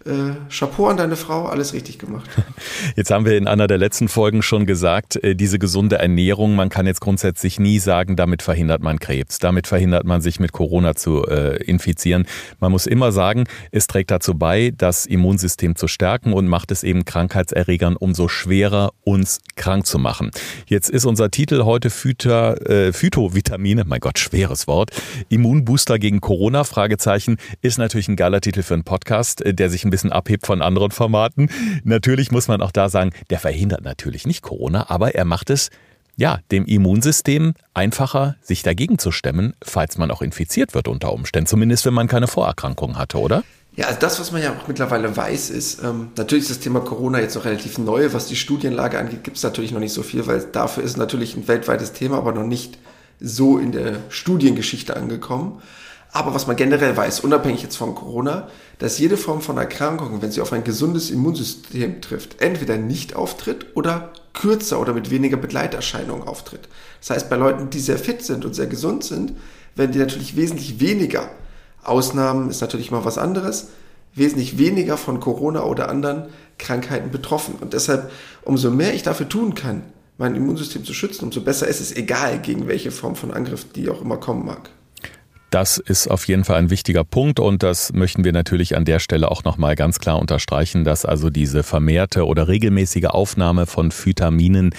äh, 0.07 0.35
Chapeau 0.51 0.87
an 0.87 0.97
deine 0.97 1.17
Frau, 1.17 1.47
alles 1.47 1.73
richtig 1.73 1.99
gemacht. 1.99 2.31
Jetzt 2.97 3.11
haben 3.11 3.25
wir 3.25 3.37
in 3.37 3.49
einer 3.49 3.67
der 3.67 3.79
letzten 3.79 4.09
Folgen 4.09 4.43
schon 4.43 4.67
gesagt, 4.67 5.17
äh, 5.23 5.35
diese 5.35 5.59
gesunde 5.59 5.97
Ernährung, 5.97 6.55
man 6.55 6.69
kann 6.69 6.87
jetzt 6.87 7.01
grundsätzlich 7.01 7.59
nie 7.59 7.79
sagen, 7.79 8.17
damit 8.17 8.43
verhindert 8.43 8.83
man 8.83 8.99
Krebs, 8.99 9.39
damit 9.39 9.67
verhindert 9.67 10.05
man 10.05 10.21
sich 10.21 10.41
mit 10.41 10.53
Corona 10.53 10.95
zu 10.95 11.27
äh, 11.27 11.63
infizieren. 11.65 12.27
Man 12.61 12.73
muss 12.73 12.87
immer 12.87 13.13
sagen, 13.13 13.45
es 13.73 13.87
trägt 13.87 14.11
dazu 14.11 14.35
bei, 14.35 14.73
das 14.77 15.07
Immunsystem 15.07 15.77
zu 15.77 15.89
stärken 15.89 16.33
und 16.33 16.47
macht 16.47 16.71
es 16.71 16.83
eben 16.83 17.05
Krankheitserregern 17.05 17.97
umso 17.97 18.29
schwerer, 18.29 18.93
uns 19.05 19.41
krank 19.57 19.87
zu 19.87 19.99
machen. 19.99 20.31
Jetzt 20.67 20.89
ist 20.89 21.05
unser 21.05 21.31
Titel 21.31 21.65
heute 21.65 21.91
Phyta, 21.91 22.55
äh, 22.55 22.93
Phytovitamine, 22.93 23.85
mein 23.85 24.01
Gott, 24.01 24.19
schweres 24.19 24.67
Wort, 24.67 24.91
Immunbooster 25.29 25.99
gegen 25.99 26.21
Corona, 26.21 26.65
Fragezeichen, 26.65 27.39
ist 27.63 27.79
natürlich 27.79 28.09
ein 28.09 28.17
geiler 28.17 28.41
Titel 28.41 28.63
für 28.63 28.75
einen 28.75 28.85
Podcast, 28.85 29.43
äh, 29.43 29.53
der 29.53 29.71
sich 29.71 29.85
ein 29.85 29.91
bisschen 29.91 29.96
abhebt 30.05 30.47
von 30.47 30.63
anderen 30.63 30.91
Formaten. 30.91 31.51
Natürlich 31.85 32.31
muss 32.31 32.49
man 32.49 32.63
auch 32.63 32.73
da 32.73 32.89
sagen, 32.89 33.11
der 33.31 33.39
verhindert 33.39 33.83
natürlich 33.83 34.27
nicht 34.27 34.43
Corona, 34.43 34.91
aber 34.91 35.15
er 35.15 35.25
macht 35.25 35.51
es 35.51 35.71
ja, 36.17 36.41
dem 36.51 36.65
Immunsystem 36.65 37.53
einfacher, 37.75 38.37
sich 38.41 38.63
dagegen 38.63 38.99
zu 38.99 39.13
stemmen, 39.13 39.55
falls 39.63 39.99
man 39.99 40.11
auch 40.11 40.23
infiziert 40.23 40.75
wird 40.75 40.89
unter 40.89 41.13
Umständen. 41.13 41.47
Zumindest, 41.47 41.85
wenn 41.85 41.93
man 41.95 42.09
keine 42.09 42.27
Vorerkrankungen 42.27 42.97
hatte, 42.97 43.19
oder? 43.19 43.45
Ja, 43.77 43.89
also 43.89 44.01
das, 44.01 44.19
was 44.19 44.33
man 44.33 44.43
ja 44.43 44.53
auch 44.53 44.67
mittlerweile 44.67 45.15
weiß, 45.15 45.51
ist, 45.51 45.83
ähm, 45.85 46.09
natürlich 46.17 46.45
ist 46.45 46.51
das 46.51 46.61
Thema 46.61 46.81
Corona 46.81 47.21
jetzt 47.21 47.35
noch 47.35 47.45
relativ 47.45 47.77
neu. 47.77 48.15
Was 48.15 48.27
die 48.27 48.37
Studienlage 48.37 48.99
angeht, 48.99 49.23
gibt 49.23 49.37
es 49.37 49.43
natürlich 49.43 49.73
noch 49.73 49.81
nicht 49.81 49.93
so 49.93 50.03
viel, 50.03 50.27
weil 50.27 50.41
dafür 50.51 50.83
ist 50.83 50.97
natürlich 50.97 51.37
ein 51.37 51.47
weltweites 51.47 51.93
Thema, 51.93 52.17
aber 52.17 52.33
noch 52.33 52.47
nicht 52.47 52.79
so 53.21 53.59
in 53.59 53.73
der 53.73 53.99
Studiengeschichte 54.09 54.97
angekommen. 54.97 55.61
Aber 56.17 56.33
was 56.33 56.47
man 56.47 56.57
generell 56.57 56.97
weiß, 56.97 57.21
unabhängig 57.21 57.63
jetzt 57.63 57.77
von 57.77 57.95
Corona, 57.95 58.49
dass 58.79 58.99
jede 58.99 59.19
Form 59.19 59.43
von 59.43 59.59
Erkrankung, 59.59 60.23
wenn 60.23 60.33
sie 60.33 60.41
auf 60.41 60.51
ein 60.51 60.65
gesundes 60.65 61.11
Immunsystem 61.11 62.01
trifft, 62.01 62.41
entweder 62.41 62.79
nicht 62.79 63.15
auftritt 63.15 63.67
oder 63.77 64.15
kürzer 64.33 64.81
oder 64.81 64.95
mit 64.95 65.11
weniger 65.11 65.37
Begleiterscheinungen 65.37 66.27
auftritt. 66.27 66.71
Das 67.01 67.11
heißt, 67.11 67.29
bei 67.29 67.37
Leuten, 67.37 67.69
die 67.69 67.81
sehr 67.81 67.99
fit 67.99 68.23
sind 68.23 68.47
und 68.47 68.55
sehr 68.55 68.67
gesund 68.67 69.05
sind, 69.05 69.35
werden 69.75 69.93
die 69.93 69.99
natürlich 69.99 70.37
wesentlich 70.37 70.81
weniger, 70.81 71.29
Ausnahmen 71.85 72.49
ist 72.49 72.63
natürlich 72.63 72.91
mal 72.91 73.05
was 73.05 73.19
anderes, 73.19 73.69
wesentlich 74.15 74.57
weniger 74.57 74.97
von 74.97 75.21
Corona 75.21 75.65
oder 75.65 75.91
anderen 75.91 76.29
Krankheiten 76.57 77.11
betroffen. 77.11 77.57
Und 77.61 77.75
deshalb, 77.75 78.11
umso 78.41 78.71
mehr 78.71 78.95
ich 78.95 79.03
dafür 79.03 79.29
tun 79.29 79.53
kann, 79.53 79.83
mein 80.17 80.35
Immunsystem 80.35 80.83
zu 80.83 80.95
schützen, 80.95 81.27
umso 81.27 81.43
besser 81.43 81.69
ist 81.69 81.83
es 81.83 81.95
egal, 81.95 82.41
gegen 82.41 82.69
welche 82.69 82.91
Form 82.91 83.17
von 83.17 83.33
Angriff 83.33 83.67
die 83.71 83.91
auch 83.91 84.01
immer 84.01 84.17
kommen 84.17 84.47
mag. 84.47 84.71
Das 85.51 85.79
ist 85.79 86.09
auf 86.09 86.27
jeden 86.27 86.45
Fall 86.45 86.57
ein 86.57 86.71
wichtiger 86.71 87.05
Punkt 87.05 87.39
und 87.39 87.63
das 87.63 87.93
möchten 87.93 88.25
wir 88.25 88.33
natürlich 88.33 88.77
an 88.77 88.85
der 88.85 88.99
Stelle 88.99 89.31
auch 89.31 89.45
nochmal 89.45 89.77
ganz 89.77 90.01
klar 90.01 90.19
unterstreichen, 90.19 90.85
dass 90.85 91.05
also 91.05 91.31
diese 91.31 91.63
vermehrte 91.63 92.27
oder 92.27 92.49
regelmäßige 92.49 93.07
Aufnahme 93.07 93.67
von 93.67 93.93
Vitaminen 93.93 94.75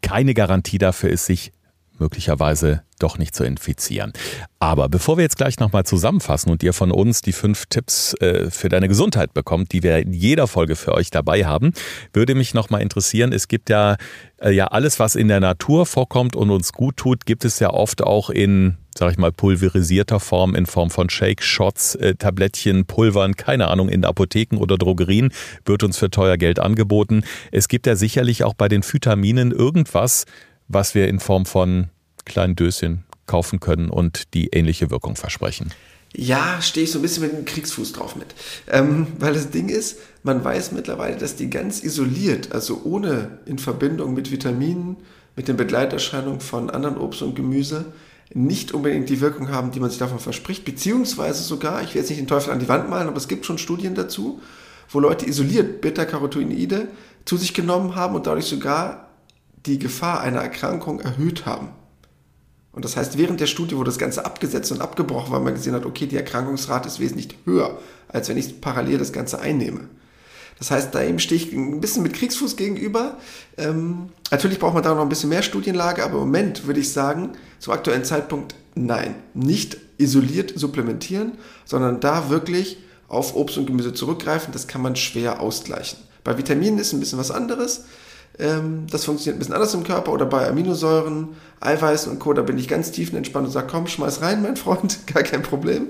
keine 0.00 0.34
Garantie 0.34 0.78
dafür 0.78 1.10
ist, 1.10 1.26
sich 1.26 1.52
möglicherweise 1.98 2.82
doch 2.98 3.18
nicht 3.18 3.34
zu 3.34 3.44
infizieren. 3.44 4.12
Aber 4.58 4.88
bevor 4.88 5.16
wir 5.16 5.22
jetzt 5.22 5.36
gleich 5.36 5.58
nochmal 5.58 5.84
zusammenfassen 5.84 6.50
und 6.50 6.62
ihr 6.62 6.72
von 6.72 6.90
uns 6.90 7.20
die 7.20 7.32
fünf 7.32 7.66
Tipps 7.66 8.14
äh, 8.14 8.50
für 8.50 8.68
deine 8.68 8.88
Gesundheit 8.88 9.34
bekommt, 9.34 9.72
die 9.72 9.82
wir 9.82 9.98
in 9.98 10.12
jeder 10.12 10.46
Folge 10.46 10.76
für 10.76 10.92
euch 10.94 11.10
dabei 11.10 11.44
haben, 11.44 11.72
würde 12.12 12.34
mich 12.34 12.54
nochmal 12.54 12.82
interessieren, 12.82 13.32
es 13.32 13.48
gibt 13.48 13.70
ja, 13.70 13.96
äh, 14.40 14.50
ja 14.50 14.66
alles, 14.68 14.98
was 14.98 15.16
in 15.16 15.28
der 15.28 15.40
Natur 15.40 15.86
vorkommt 15.86 16.36
und 16.36 16.50
uns 16.50 16.72
gut 16.72 16.96
tut, 16.96 17.26
gibt 17.26 17.44
es 17.44 17.58
ja 17.58 17.70
oft 17.70 18.02
auch 18.02 18.30
in 18.30 18.76
sag 18.94 19.12
ich 19.12 19.18
mal, 19.18 19.32
pulverisierter 19.32 20.20
Form 20.20 20.54
in 20.54 20.66
Form 20.66 20.90
von 20.90 21.08
Shake, 21.08 21.42
Shots, 21.42 21.94
äh, 21.94 22.14
Tablettchen, 22.14 22.84
Pulvern, 22.84 23.36
keine 23.36 23.68
Ahnung, 23.68 23.88
in 23.88 24.04
Apotheken 24.04 24.58
oder 24.58 24.76
Drogerien, 24.76 25.32
wird 25.64 25.82
uns 25.82 25.96
für 25.96 26.10
teuer 26.10 26.36
Geld 26.36 26.58
angeboten. 26.58 27.24
Es 27.50 27.68
gibt 27.68 27.86
ja 27.86 27.96
sicherlich 27.96 28.44
auch 28.44 28.54
bei 28.54 28.68
den 28.68 28.82
Vitaminen 28.82 29.50
irgendwas, 29.50 30.26
was 30.68 30.94
wir 30.94 31.08
in 31.08 31.20
Form 31.20 31.46
von 31.46 31.88
kleinen 32.24 32.56
Döschen 32.56 33.04
kaufen 33.26 33.60
können 33.60 33.88
und 33.88 34.34
die 34.34 34.48
ähnliche 34.48 34.90
Wirkung 34.90 35.16
versprechen. 35.16 35.72
Ja, 36.14 36.60
stehe 36.60 36.84
ich 36.84 36.92
so 36.92 36.98
ein 36.98 37.02
bisschen 37.02 37.22
mit 37.22 37.32
dem 37.32 37.44
Kriegsfuß 37.46 37.92
drauf 37.92 38.16
mit. 38.16 38.34
Ähm, 38.70 39.06
weil 39.18 39.32
das 39.32 39.50
Ding 39.50 39.70
ist, 39.70 39.98
man 40.22 40.44
weiß 40.44 40.72
mittlerweile, 40.72 41.16
dass 41.16 41.36
die 41.36 41.48
ganz 41.48 41.82
isoliert, 41.82 42.52
also 42.52 42.82
ohne 42.84 43.38
in 43.46 43.58
Verbindung 43.58 44.12
mit 44.12 44.30
Vitaminen, 44.30 44.96
mit 45.36 45.48
den 45.48 45.56
Begleiterscheinungen 45.56 46.40
von 46.40 46.68
anderen 46.68 46.98
Obst 46.98 47.22
und 47.22 47.34
Gemüse, 47.34 47.86
nicht 48.34 48.72
unbedingt 48.72 49.08
die 49.08 49.20
Wirkung 49.20 49.50
haben, 49.50 49.70
die 49.70 49.80
man 49.80 49.88
sich 49.88 49.98
davon 49.98 50.18
verspricht, 50.18 50.64
beziehungsweise 50.64 51.42
sogar, 51.42 51.82
ich 51.82 51.94
will 51.94 52.00
jetzt 52.00 52.10
nicht 52.10 52.20
den 52.20 52.28
Teufel 52.28 52.52
an 52.52 52.60
die 52.60 52.68
Wand 52.68 52.90
malen, 52.90 53.08
aber 53.08 53.16
es 53.16 53.28
gibt 53.28 53.46
schon 53.46 53.58
Studien 53.58 53.94
dazu, 53.94 54.40
wo 54.90 55.00
Leute 55.00 55.26
isoliert 55.26 55.80
Beta-Carotinoide 55.80 56.88
zu 57.24 57.36
sich 57.36 57.54
genommen 57.54 57.94
haben 57.94 58.14
und 58.14 58.26
dadurch 58.26 58.46
sogar 58.46 59.11
die 59.66 59.78
Gefahr 59.78 60.20
einer 60.20 60.40
Erkrankung 60.40 61.00
erhöht 61.00 61.46
haben. 61.46 61.68
Und 62.72 62.84
das 62.84 62.96
heißt, 62.96 63.18
während 63.18 63.40
der 63.40 63.46
Studie 63.46 63.76
wurde 63.76 63.90
das 63.90 63.98
Ganze 63.98 64.24
abgesetzt 64.24 64.72
und 64.72 64.80
abgebrochen, 64.80 65.32
weil 65.32 65.40
man 65.40 65.54
gesehen 65.54 65.74
hat, 65.74 65.84
okay, 65.84 66.06
die 66.06 66.16
Erkrankungsrate 66.16 66.88
ist 66.88 67.00
wesentlich 67.00 67.36
höher, 67.44 67.78
als 68.08 68.28
wenn 68.28 68.38
ich 68.38 68.60
parallel 68.60 68.98
das 68.98 69.12
Ganze 69.12 69.40
einnehme. 69.40 69.88
Das 70.58 70.70
heißt, 70.70 70.94
da 70.94 71.02
eben 71.02 71.18
stehe 71.18 71.40
ich 71.40 71.52
ein 71.52 71.80
bisschen 71.80 72.02
mit 72.02 72.14
Kriegsfuß 72.14 72.56
gegenüber. 72.56 73.18
Ähm, 73.58 74.10
natürlich 74.30 74.58
braucht 74.58 74.74
man 74.74 74.82
da 74.82 74.94
noch 74.94 75.02
ein 75.02 75.08
bisschen 75.08 75.28
mehr 75.28 75.42
Studienlage, 75.42 76.04
aber 76.04 76.14
im 76.14 76.20
Moment 76.20 76.66
würde 76.66 76.80
ich 76.80 76.92
sagen, 76.92 77.30
zum 77.58 77.72
aktuellen 77.72 78.04
Zeitpunkt 78.04 78.54
nein. 78.74 79.16
Nicht 79.34 79.76
isoliert 79.98 80.52
supplementieren, 80.56 81.32
sondern 81.64 82.00
da 82.00 82.30
wirklich 82.30 82.78
auf 83.08 83.36
Obst 83.36 83.58
und 83.58 83.66
Gemüse 83.66 83.92
zurückgreifen. 83.92 84.52
Das 84.52 84.66
kann 84.66 84.82
man 84.82 84.96
schwer 84.96 85.40
ausgleichen. 85.40 85.98
Bei 86.24 86.38
Vitaminen 86.38 86.78
ist 86.78 86.92
ein 86.92 87.00
bisschen 87.00 87.18
was 87.18 87.30
anderes. 87.30 87.84
Ähm, 88.38 88.86
das 88.90 89.04
funktioniert 89.04 89.36
ein 89.36 89.38
bisschen 89.40 89.54
anders 89.54 89.74
im 89.74 89.84
Körper 89.84 90.12
oder 90.12 90.26
bei 90.26 90.48
Aminosäuren, 90.48 91.28
Eiweißen 91.60 92.10
und 92.10 92.18
Co. 92.18 92.32
Da 92.32 92.42
bin 92.42 92.58
ich 92.58 92.68
ganz 92.68 92.90
tiefenentspannt 92.90 93.46
und 93.46 93.52
sage, 93.52 93.68
komm, 93.70 93.86
schmeiß 93.86 94.22
rein, 94.22 94.42
mein 94.42 94.56
Freund, 94.56 95.06
gar 95.12 95.22
kein 95.22 95.42
Problem. 95.42 95.88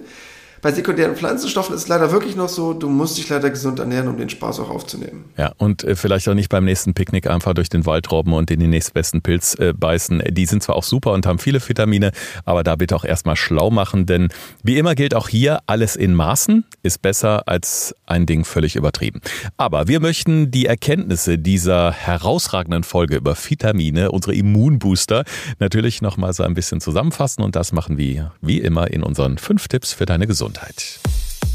Bei 0.63 0.71
sekundären 0.71 1.17
Pflanzenstoffen 1.17 1.75
ist 1.75 1.83
es 1.83 1.89
leider 1.89 2.13
wirklich 2.13 2.37
noch 2.37 2.49
so, 2.49 2.73
du 2.73 2.89
musst 2.89 3.19
dich 3.19 3.29
leider 3.29 3.51
gesund 3.51 3.81
ernähren, 3.81 4.07
um 4.07 4.17
den 4.17 4.29
Spaß 4.29 4.61
auch 4.61 4.71
aufzunehmen. 4.71 5.25
Ja, 5.37 5.51
und 5.59 5.83
äh, 5.83 5.97
vielleicht 5.97 6.29
auch 6.29 6.35
nicht 6.35 6.51
beim 6.51 6.65
nächsten 6.65 6.95
Picknick 6.95 7.27
einfach 7.27 7.53
durch 7.53 7.69
den 7.69 7.85
Wald 7.85 8.13
robben 8.13 8.33
und 8.33 8.49
in 8.49 8.61
den 8.61 8.71
nächstbesten 8.71 9.23
Pilz 9.23 9.57
äh, 9.59 9.73
beißen. 9.73 10.23
Die 10.31 10.47
sind 10.47 10.63
zwar 10.63 10.77
auch 10.77 10.85
super 10.85 11.15
und 11.15 11.27
haben 11.27 11.41
viele 11.41 11.61
Vitamine, 11.61 12.13
aber 12.45 12.63
da 12.63 12.77
bitte 12.77 12.95
auch 12.95 13.05
erstmal 13.05 13.35
schlau 13.35 13.73
machen, 13.73 14.07
denn 14.07 14.29
wie 14.63 14.79
immer 14.79 14.95
gilt 14.95 15.17
auch 15.17 15.29
hier, 15.29 15.59
alles 15.67 15.97
in 15.97 16.15
Maßen 16.15 16.65
ist 16.85 17.03
besser 17.03 17.49
als 17.49 17.93
ein 18.07 18.27
Ding 18.27 18.45
völlig 18.45 18.77
übertrieben. 18.77 19.21
Aber 19.57 19.89
wir 19.89 19.99
möchten 19.99 20.53
die 20.53 20.67
Erkenntnisse 20.67 21.39
dieser 21.39 21.91
herausragenden 21.91 22.85
Folge 22.85 23.17
über 23.17 23.35
Vitamine, 23.35 24.13
unsere 24.13 24.37
Immunbooster, 24.37 25.25
natürlich 25.59 26.03
nochmal 26.03 26.33
so 26.35 26.45
ein 26.45 26.55
bisschen 26.55 26.81
zusammenfassen 26.81 27.43
und 27.43 27.57
das 27.57 27.73
machen 27.73 27.99
wir 27.99 28.33
wie 28.41 28.61
immer 28.61 28.93
in 28.93 29.03
unseren 29.03 29.39
fünf 29.39 29.67
Tipps 29.67 29.93
für 29.93 30.07
deine 30.07 30.29
Gesundheit. 30.29 30.52
Gesundheit. 30.53 31.01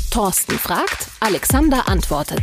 Thorsten 0.09 0.57
fragt, 0.57 1.09
Alexander 1.19 1.87
antwortet. 1.87 2.41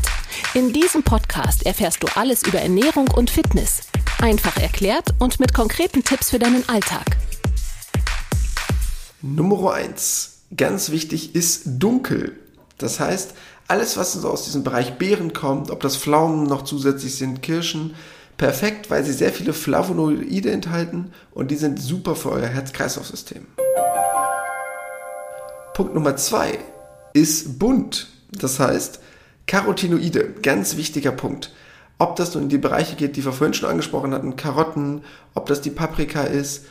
In 0.55 0.73
diesem 0.73 1.03
Podcast 1.03 1.67
erfährst 1.67 2.03
du 2.03 2.07
alles 2.15 2.47
über 2.47 2.61
Ernährung 2.61 3.09
und 3.09 3.31
Fitness. 3.31 3.83
Einfach 4.21 4.57
erklärt 4.59 5.15
und 5.19 5.41
mit 5.41 5.55
konkreten 5.55 6.05
Tipps 6.05 6.31
für 6.31 6.39
deinen 6.39 6.69
Alltag. 6.69 7.17
Nummer 9.23 9.75
1. 9.75 10.43
Ganz 10.57 10.91
wichtig 10.91 11.35
ist 11.35 11.63
dunkel. 11.65 12.39
Das 12.79 13.01
heißt, 13.01 13.35
alles, 13.67 13.97
was 13.97 14.13
so 14.13 14.29
aus 14.29 14.45
diesem 14.45 14.63
Bereich 14.63 14.99
Beeren 14.99 15.33
kommt, 15.33 15.71
ob 15.71 15.81
das 15.81 15.97
Pflaumen 15.97 16.45
noch 16.45 16.63
zusätzlich 16.63 17.17
sind, 17.17 17.43
Kirschen, 17.43 17.95
perfekt, 18.37 18.91
weil 18.91 19.05
sie 19.05 19.13
sehr 19.13 19.33
viele 19.33 19.55
Flavonoide 19.55 20.51
enthalten 20.51 21.13
und 21.33 21.51
die 21.51 21.57
sind 21.57 21.81
super 21.81 22.15
für 22.15 22.31
euer 22.31 22.49
Herz-Kreislauf-System. 22.49 23.47
Punkt 25.75 25.93
Nummer 25.93 26.17
zwei 26.17 26.61
ist 27.15 27.59
bunt. 27.59 28.07
Das 28.31 28.61
heißt, 28.61 29.01
Carotinoide, 29.49 30.35
ganz 30.41 30.77
wichtiger 30.77 31.11
Punkt. 31.11 31.53
Ob 31.99 32.15
das 32.15 32.33
nun 32.33 32.45
in 32.45 32.49
die 32.49 32.59
Bereiche 32.59 32.95
geht, 32.95 33.17
die 33.17 33.25
wir 33.25 33.33
vorhin 33.33 33.55
schon 33.55 33.69
angesprochen 33.69 34.15
hatten, 34.15 34.37
Karotten, 34.37 35.03
ob 35.35 35.47
das 35.47 35.63
die 35.63 35.71
Paprika 35.71 36.23
ist, 36.23 36.67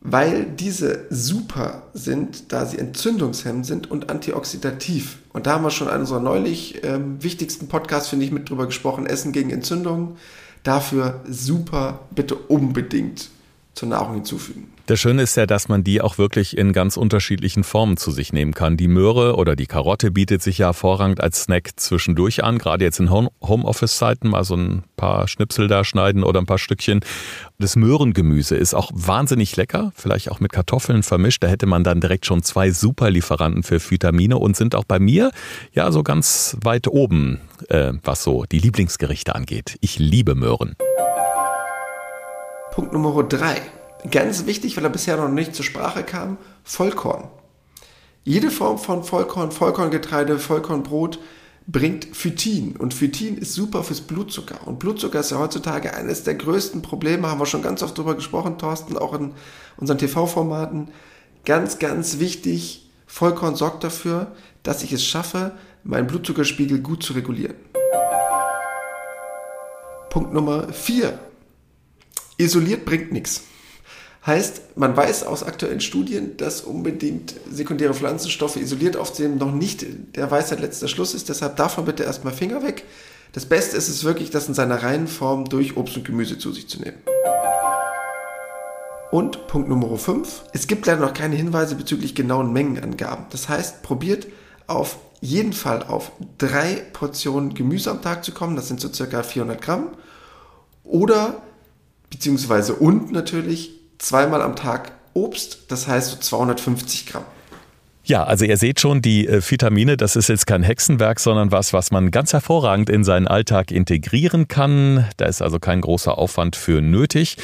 weil 0.00 0.44
diese 0.44 1.06
super 1.08 1.82
sind, 1.94 2.52
da 2.52 2.66
sie 2.66 2.78
entzündungshemmend 2.78 3.64
sind 3.64 3.90
und 3.92 4.10
antioxidativ. 4.10 5.18
Und 5.32 5.46
da 5.46 5.52
haben 5.52 5.64
wir 5.64 5.70
schon 5.70 5.88
in 5.88 6.00
unserer 6.00 6.20
neulich 6.20 6.82
ähm, 6.82 7.22
wichtigsten 7.22 7.68
Podcast, 7.68 8.08
finde 8.08 8.24
ich, 8.24 8.32
mit 8.32 8.50
drüber 8.50 8.66
gesprochen, 8.66 9.06
Essen 9.06 9.30
gegen 9.30 9.50
Entzündungen. 9.50 10.16
Dafür 10.64 11.20
super, 11.28 12.00
bitte 12.10 12.34
unbedingt 12.34 13.30
zur 13.78 13.88
Nahrung 13.88 14.14
hinzufügen. 14.14 14.72
Das 14.86 14.98
Schöne 14.98 15.22
ist 15.22 15.36
ja, 15.36 15.46
dass 15.46 15.68
man 15.68 15.84
die 15.84 16.00
auch 16.00 16.18
wirklich 16.18 16.56
in 16.56 16.72
ganz 16.72 16.96
unterschiedlichen 16.96 17.62
Formen 17.62 17.96
zu 17.98 18.10
sich 18.10 18.32
nehmen 18.32 18.54
kann. 18.54 18.76
Die 18.76 18.88
Möhre 18.88 19.36
oder 19.36 19.54
die 19.54 19.66
Karotte 19.66 20.10
bietet 20.10 20.42
sich 20.42 20.58
ja 20.58 20.68
hervorragend 20.68 21.20
als 21.20 21.42
Snack 21.42 21.72
zwischendurch 21.76 22.42
an, 22.42 22.58
gerade 22.58 22.84
jetzt 22.84 22.98
in 22.98 23.10
Homeoffice-Zeiten 23.10 24.30
mal 24.30 24.44
so 24.44 24.56
ein 24.56 24.84
paar 24.96 25.28
Schnipsel 25.28 25.68
da 25.68 25.84
schneiden 25.84 26.24
oder 26.24 26.40
ein 26.40 26.46
paar 26.46 26.58
Stückchen. 26.58 27.00
Das 27.58 27.76
Möhrengemüse 27.76 28.56
ist 28.56 28.74
auch 28.74 28.90
wahnsinnig 28.94 29.54
lecker, 29.56 29.92
vielleicht 29.94 30.30
auch 30.30 30.40
mit 30.40 30.52
Kartoffeln 30.52 31.02
vermischt. 31.02 31.42
Da 31.42 31.48
hätte 31.48 31.66
man 31.66 31.84
dann 31.84 32.00
direkt 32.00 32.24
schon 32.24 32.42
zwei 32.42 32.70
super 32.70 33.10
Lieferanten 33.10 33.62
für 33.62 33.78
Vitamine 33.90 34.38
und 34.38 34.56
sind 34.56 34.74
auch 34.74 34.84
bei 34.84 34.98
mir 34.98 35.30
ja 35.72 35.92
so 35.92 36.02
ganz 36.02 36.56
weit 36.62 36.88
oben, 36.88 37.40
äh, 37.68 37.92
was 38.02 38.22
so 38.22 38.44
die 38.50 38.58
Lieblingsgerichte 38.58 39.34
angeht. 39.34 39.76
Ich 39.82 39.98
liebe 39.98 40.34
Möhren. 40.34 40.76
Punkt 42.78 42.92
Nummer 42.92 43.24
drei 43.24 43.60
ganz 44.08 44.46
wichtig, 44.46 44.76
weil 44.76 44.84
er 44.84 44.90
bisher 44.90 45.16
noch 45.16 45.28
nicht 45.28 45.52
zur 45.52 45.64
Sprache 45.64 46.04
kam, 46.04 46.38
Vollkorn. 46.62 47.24
Jede 48.22 48.52
Form 48.52 48.78
von 48.78 49.02
Vollkorn, 49.02 49.50
Vollkorngetreide, 49.50 50.38
Vollkornbrot 50.38 51.18
bringt 51.66 52.04
Phytin. 52.12 52.76
Und 52.76 52.94
Phytin 52.94 53.36
ist 53.36 53.54
super 53.54 53.82
fürs 53.82 54.02
Blutzucker. 54.02 54.64
Und 54.64 54.78
Blutzucker 54.78 55.18
ist 55.18 55.32
ja 55.32 55.40
heutzutage 55.40 55.92
eines 55.92 56.22
der 56.22 56.36
größten 56.36 56.80
Probleme, 56.80 57.26
haben 57.26 57.40
wir 57.40 57.46
schon 57.46 57.62
ganz 57.62 57.82
oft 57.82 57.98
drüber 57.98 58.14
gesprochen, 58.14 58.58
Thorsten, 58.58 58.96
auch 58.96 59.12
in 59.12 59.32
unseren 59.76 59.98
TV-Formaten. 59.98 60.92
Ganz, 61.44 61.80
ganz 61.80 62.20
wichtig, 62.20 62.88
Vollkorn 63.08 63.56
sorgt 63.56 63.82
dafür, 63.82 64.36
dass 64.62 64.84
ich 64.84 64.92
es 64.92 65.04
schaffe, 65.04 65.50
meinen 65.82 66.06
Blutzuckerspiegel 66.06 66.78
gut 66.78 67.02
zu 67.02 67.14
regulieren. 67.14 67.56
Punkt 70.10 70.32
Nummer 70.32 70.72
4. 70.72 71.18
Isoliert 72.38 72.84
bringt 72.84 73.12
nichts. 73.12 73.42
Heißt, 74.24 74.76
man 74.76 74.96
weiß 74.96 75.24
aus 75.24 75.42
aktuellen 75.42 75.80
Studien, 75.80 76.36
dass 76.36 76.60
unbedingt 76.60 77.34
sekundäre 77.50 77.94
Pflanzenstoffe 77.94 78.56
isoliert 78.56 78.96
aufzunehmen 78.96 79.38
noch 79.38 79.52
nicht 79.52 79.84
der 80.16 80.30
Weisheit 80.30 80.60
letzter 80.60 80.86
Schluss 80.86 81.14
ist. 81.14 81.28
Deshalb 81.28 81.56
davon 81.56 81.84
bitte 81.84 82.04
erstmal 82.04 82.32
Finger 82.32 82.62
weg. 82.62 82.84
Das 83.32 83.46
Beste 83.46 83.76
ist 83.76 83.88
es 83.88 84.04
wirklich, 84.04 84.30
das 84.30 84.46
in 84.46 84.54
seiner 84.54 84.82
reinen 84.82 85.08
Form 85.08 85.46
durch 85.46 85.76
Obst 85.76 85.96
und 85.96 86.04
Gemüse 86.04 86.38
zu 86.38 86.52
sich 86.52 86.68
zu 86.68 86.80
nehmen. 86.80 86.98
Und 89.10 89.48
Punkt 89.48 89.68
Nummer 89.68 89.96
5. 89.96 90.44
Es 90.52 90.66
gibt 90.66 90.86
leider 90.86 91.00
noch 91.00 91.14
keine 91.14 91.34
Hinweise 91.34 91.74
bezüglich 91.74 92.14
genauen 92.14 92.52
Mengenangaben. 92.52 93.26
Das 93.30 93.48
heißt, 93.48 93.82
probiert 93.82 94.28
auf 94.66 94.98
jeden 95.20 95.52
Fall 95.52 95.82
auf 95.82 96.12
drei 96.36 96.82
Portionen 96.92 97.54
Gemüse 97.54 97.90
am 97.90 98.02
Tag 98.02 98.24
zu 98.24 98.32
kommen. 98.32 98.54
Das 98.54 98.68
sind 98.68 98.80
so 98.80 98.92
circa 98.92 99.22
400 99.22 99.60
Gramm. 99.60 99.88
Oder, 100.84 101.42
beziehungsweise 102.10 102.74
und 102.74 103.12
natürlich 103.12 103.72
zweimal 103.98 104.42
am 104.42 104.56
Tag 104.56 104.92
Obst, 105.14 105.64
das 105.68 105.88
heißt 105.88 106.10
so 106.10 106.16
250 106.16 107.06
Gramm. 107.06 107.24
Ja, 108.04 108.24
also 108.24 108.46
ihr 108.46 108.56
seht 108.56 108.80
schon, 108.80 109.02
die 109.02 109.26
äh, 109.28 109.42
Vitamine, 109.46 109.98
das 109.98 110.16
ist 110.16 110.28
jetzt 110.28 110.46
kein 110.46 110.62
Hexenwerk, 110.62 111.20
sondern 111.20 111.52
was, 111.52 111.74
was 111.74 111.90
man 111.90 112.10
ganz 112.10 112.32
hervorragend 112.32 112.88
in 112.88 113.04
seinen 113.04 113.28
Alltag 113.28 113.70
integrieren 113.70 114.48
kann. 114.48 115.06
Da 115.18 115.26
ist 115.26 115.42
also 115.42 115.58
kein 115.58 115.82
großer 115.82 116.16
Aufwand 116.16 116.56
für 116.56 116.80
nötig. 116.80 117.36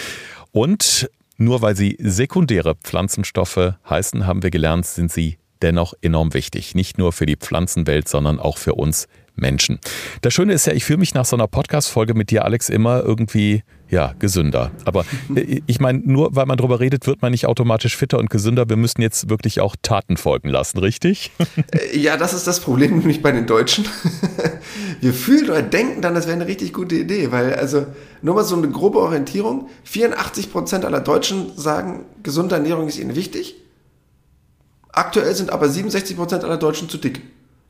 Und 0.53 1.11
nur 1.37 1.61
weil 1.61 1.77
sie 1.77 1.99
sekundäre 2.01 2.77
Pflanzenstoffe 2.77 3.75
heißen, 3.91 4.27
haben 4.27 4.43
wir 4.43 4.51
gelernt, 4.51 4.87
sind 4.87 5.13
sie 5.13 5.37
dennoch 5.61 5.93
enorm 6.01 6.33
wichtig. 6.33 6.75
Nicht 6.75 6.97
nur 6.97 7.13
für 7.13 7.27
die 7.27 7.37
Pflanzenwelt, 7.37 8.09
sondern 8.09 8.41
auch 8.41 8.57
für 8.57 8.75
uns 8.75 9.07
Menschen. 9.37 9.79
Das 10.23 10.33
Schöne 10.35 10.53
ist 10.53 10.67
ja, 10.67 10.73
ich 10.73 10.85
fühle 10.85 10.99
mich 10.99 11.15
nach 11.15 11.25
so 11.25 11.37
einer 11.37 11.47
Podcast-Folge 11.47 12.15
mit 12.15 12.31
dir, 12.31 12.45
Alex, 12.45 12.69
immer 12.69 13.03
irgendwie 13.03 13.63
ja, 13.91 14.15
gesünder. 14.19 14.71
Aber 14.85 15.05
ich 15.67 15.81
meine, 15.81 16.01
nur 16.01 16.35
weil 16.35 16.47
man 16.47 16.57
drüber 16.57 16.81
redet, 16.81 17.07
wird 17.07 17.23
man 17.23 17.31
nicht 17.31 17.47
automatisch 17.47 17.97
fitter 17.97 18.19
und 18.19 18.31
gesünder. 18.31 18.69
Wir 18.69 18.77
müssen 18.77 19.03
jetzt 19.03 19.31
wirklich 19.31 19.61
auch 19.61 19.77
Taten 19.81 20.17
folgen 20.17 20.49
lassen, 20.49 20.79
richtig? 20.79 21.31
Äh, 21.73 21.99
ja, 21.99 22.17
das 22.17 22.35
ist 22.35 22.47
das 22.47 22.61
Problem 22.61 22.99
nämlich 22.99 23.23
bei 23.23 23.33
den 23.33 23.47
Deutschen. 23.47 23.87
Wir 25.01 25.13
fühlen 25.13 25.51
oder 25.51 25.63
denken 25.63 26.01
dann, 26.03 26.15
das 26.15 26.27
wäre 26.27 26.37
eine 26.37 26.47
richtig 26.47 26.73
gute 26.73 26.97
Idee, 26.97 27.31
weil 27.31 27.55
also 27.55 27.87
nur 28.23 28.35
mal 28.35 28.45
so 28.45 28.57
eine 28.57 28.69
grobe 28.69 28.99
Orientierung. 28.99 29.69
84 29.85 30.51
Prozent 30.51 30.85
aller 30.85 31.01
Deutschen 31.01 31.57
sagen, 31.57 32.07
gesunde 32.23 32.57
Ernährung 32.57 32.89
ist 32.89 32.99
ihnen 32.99 33.15
wichtig. 33.15 33.57
Aktuell 34.91 35.35
sind 35.35 35.51
aber 35.51 35.69
67 35.69 36.17
Prozent 36.17 36.45
aller 36.45 36.57
Deutschen 36.57 36.89
zu 36.89 36.99
dick. 36.99 37.21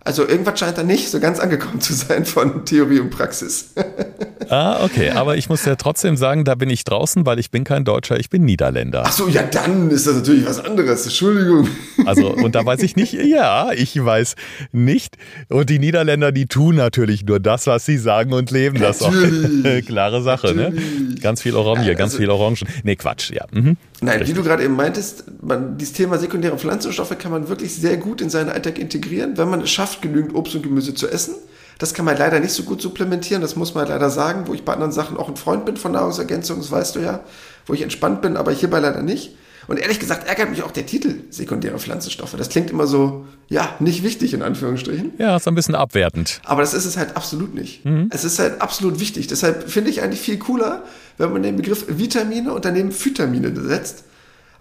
Also 0.06 0.28
irgendwas 0.28 0.58
scheint 0.58 0.76
da 0.76 0.82
nicht 0.82 1.10
so 1.10 1.18
ganz 1.18 1.40
angekommen 1.40 1.80
zu 1.80 1.94
sein 1.94 2.26
von 2.26 2.66
Theorie 2.66 3.00
und 3.00 3.08
Praxis. 3.08 3.72
ah, 4.50 4.84
okay. 4.84 5.10
Aber 5.10 5.38
ich 5.38 5.48
muss 5.48 5.64
ja 5.64 5.76
trotzdem 5.76 6.18
sagen, 6.18 6.44
da 6.44 6.54
bin 6.54 6.68
ich 6.68 6.84
draußen, 6.84 7.24
weil 7.24 7.38
ich 7.38 7.50
bin 7.50 7.64
kein 7.64 7.86
Deutscher, 7.86 8.20
ich 8.20 8.28
bin 8.28 8.44
Niederländer. 8.44 9.04
Ach 9.06 9.12
so, 9.12 9.28
ja, 9.28 9.42
dann 9.42 9.90
ist 9.90 10.06
das 10.06 10.16
natürlich 10.16 10.44
was 10.46 10.62
anderes. 10.62 11.04
Entschuldigung. 11.04 11.68
Also, 12.06 12.28
und 12.28 12.54
da 12.54 12.66
weiß 12.66 12.82
ich 12.82 12.96
nicht, 12.96 13.14
ja, 13.14 13.72
ich 13.72 14.02
weiß 14.02 14.34
nicht. 14.72 15.16
Und 15.48 15.70
die 15.70 15.78
Niederländer, 15.78 16.32
die 16.32 16.44
tun 16.44 16.76
natürlich 16.76 17.24
nur 17.24 17.40
das, 17.40 17.66
was 17.66 17.86
sie 17.86 17.96
sagen 17.96 18.34
und 18.34 18.50
leben 18.50 18.78
das 18.78 19.00
auch. 19.00 19.10
Klare 19.86 20.22
Sache, 20.22 20.48
ne? 20.48 20.64
natürlich. 20.64 21.08
ne? 21.08 21.14
Ganz 21.22 21.40
viel 21.40 21.54
Orange, 21.54 21.86
also, 21.86 21.94
ganz 21.94 22.16
viel 22.16 22.28
Orangen. 22.28 22.68
Nee, 22.82 22.96
Quatsch, 22.96 23.30
ja. 23.30 23.46
Mhm. 23.52 23.78
Nein, 24.04 24.18
Richtig. 24.18 24.36
wie 24.36 24.38
du 24.38 24.46
gerade 24.46 24.62
eben 24.62 24.76
meintest, 24.76 25.24
man, 25.42 25.78
dieses 25.78 25.94
Thema 25.94 26.18
sekundäre 26.18 26.58
Pflanzenstoffe 26.58 27.16
kann 27.18 27.32
man 27.32 27.48
wirklich 27.48 27.74
sehr 27.74 27.96
gut 27.96 28.20
in 28.20 28.28
seinen 28.28 28.50
Alltag 28.50 28.78
integrieren, 28.78 29.38
wenn 29.38 29.48
man 29.48 29.62
es 29.62 29.70
schafft, 29.70 30.02
genügend 30.02 30.34
Obst 30.34 30.54
und 30.54 30.62
Gemüse 30.62 30.94
zu 30.94 31.08
essen. 31.08 31.34
Das 31.78 31.94
kann 31.94 32.04
man 32.04 32.16
leider 32.16 32.38
nicht 32.38 32.52
so 32.52 32.64
gut 32.64 32.82
supplementieren, 32.82 33.40
das 33.40 33.56
muss 33.56 33.74
man 33.74 33.88
leider 33.88 34.10
sagen, 34.10 34.46
wo 34.46 34.52
ich 34.52 34.64
bei 34.64 34.74
anderen 34.74 34.92
Sachen 34.92 35.16
auch 35.16 35.28
ein 35.28 35.36
Freund 35.36 35.64
bin 35.64 35.78
von 35.78 35.92
Nahrungsergänzung, 35.92 36.58
das 36.58 36.70
weißt 36.70 36.96
du 36.96 37.00
ja, 37.00 37.20
wo 37.66 37.72
ich 37.72 37.80
entspannt 37.80 38.20
bin, 38.20 38.36
aber 38.36 38.52
hierbei 38.52 38.78
leider 38.78 39.02
nicht. 39.02 39.36
Und 39.66 39.78
ehrlich 39.78 40.00
gesagt 40.00 40.28
ärgert 40.28 40.50
mich 40.50 40.62
auch 40.62 40.70
der 40.70 40.86
Titel 40.86 41.20
sekundäre 41.30 41.78
Pflanzenstoffe. 41.78 42.34
Das 42.36 42.48
klingt 42.48 42.70
immer 42.70 42.86
so, 42.86 43.26
ja, 43.48 43.74
nicht 43.80 44.02
wichtig 44.02 44.34
in 44.34 44.42
Anführungsstrichen. 44.42 45.12
Ja, 45.18 45.36
ist 45.36 45.48
ein 45.48 45.54
bisschen 45.54 45.74
abwertend. 45.74 46.40
Aber 46.44 46.62
das 46.62 46.74
ist 46.74 46.84
es 46.84 46.96
halt 46.96 47.16
absolut 47.16 47.54
nicht. 47.54 47.84
Mhm. 47.84 48.08
Es 48.10 48.24
ist 48.24 48.38
halt 48.38 48.60
absolut 48.60 49.00
wichtig. 49.00 49.26
Deshalb 49.26 49.70
finde 49.70 49.90
ich 49.90 50.02
eigentlich 50.02 50.20
viel 50.20 50.38
cooler, 50.38 50.82
wenn 51.18 51.32
man 51.32 51.42
den 51.42 51.56
Begriff 51.56 51.84
Vitamine 51.88 52.52
und 52.52 52.64
daneben 52.64 52.92
Phytamine 52.92 53.52
setzt 53.62 54.04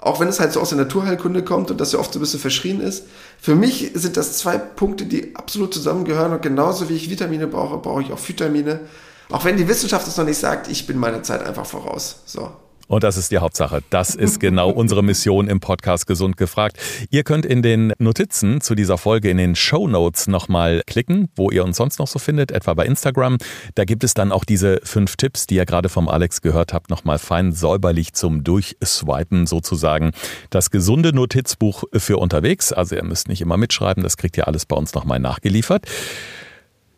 auch 0.04 0.20
wenn 0.20 0.28
es 0.28 0.40
halt 0.40 0.52
so 0.52 0.60
aus 0.60 0.70
der 0.70 0.78
Naturheilkunde 0.80 1.44
kommt 1.44 1.72
und 1.72 1.80
das 1.80 1.94
ja 1.94 2.00
oft 2.00 2.12
so 2.12 2.20
ein 2.20 2.22
bisschen 2.22 2.40
verschrien 2.40 2.82
ist. 2.82 3.06
Für 3.40 3.56
mich 3.56 3.92
sind 3.94 4.18
das 4.18 4.38
zwei 4.38 4.58
Punkte, 4.58 5.06
die 5.06 5.34
absolut 5.36 5.74
zusammengehören 5.74 6.34
und 6.34 6.42
genauso 6.42 6.90
wie 6.90 6.96
ich 6.96 7.10
Vitamine 7.10 7.48
brauche, 7.48 7.78
brauche 7.78 8.02
ich 8.02 8.12
auch 8.12 8.20
Vitamine. 8.28 8.82
Auch 9.30 9.46
wenn 9.46 9.56
die 9.56 9.68
Wissenschaft 9.68 10.06
es 10.08 10.18
noch 10.18 10.26
nicht 10.26 10.38
sagt, 10.38 10.68
ich 10.70 10.86
bin 10.88 10.98
meiner 10.98 11.24
Zeit 11.24 11.46
einfach 11.46 11.66
voraus. 11.66 12.18
So. 12.26 12.52
Und 12.94 13.04
das 13.04 13.18
ist 13.18 13.32
die 13.32 13.40
Hauptsache. 13.40 13.82
Das 13.90 14.14
ist 14.14 14.40
genau 14.40 14.70
unsere 14.70 15.02
Mission 15.02 15.48
im 15.48 15.60
Podcast 15.60 16.06
Gesund 16.06 16.38
gefragt. 16.38 16.78
Ihr 17.10 17.24
könnt 17.24 17.44
in 17.44 17.64
den 17.64 17.92
Notizen 17.98 18.62
zu 18.62 18.76
dieser 18.76 19.00
Folge 19.00 19.32
in 19.32 19.38
den 19.38 19.56
Show 19.56 19.88
Notes 19.88 20.28
nochmal 20.28 20.84
klicken, 20.86 21.28
wo 21.36 21.50
ihr 21.50 21.64
uns 21.64 21.78
sonst 21.78 21.98
noch 21.98 22.06
so 22.06 22.20
findet, 22.20 22.52
etwa 22.52 22.76
bei 22.76 22.86
Instagram. 22.86 23.40
Da 23.74 23.86
gibt 23.86 24.04
es 24.04 24.14
dann 24.14 24.32
auch 24.32 24.46
diese 24.46 24.80
fünf 24.84 25.16
Tipps, 25.16 25.48
die 25.48 25.56
ihr 25.56 25.66
gerade 25.66 25.90
vom 25.90 26.08
Alex 26.08 26.44
gehört 26.44 26.72
habt, 26.72 26.92
nochmal 26.92 27.18
fein 27.18 27.52
säuberlich 27.52 28.14
zum 28.14 28.44
Durchswipen 28.44 29.48
sozusagen. 29.48 30.12
Das 30.52 30.70
gesunde 30.70 31.14
Notizbuch 31.14 31.86
für 31.94 32.18
unterwegs. 32.18 32.74
Also 32.74 32.96
ihr 32.96 33.04
müsst 33.04 33.28
nicht 33.28 33.42
immer 33.42 33.58
mitschreiben, 33.58 34.04
das 34.04 34.18
kriegt 34.18 34.38
ihr 34.38 34.48
alles 34.48 34.68
bei 34.68 34.76
uns 34.76 34.94
nochmal 34.94 35.18
nachgeliefert. 35.18 35.88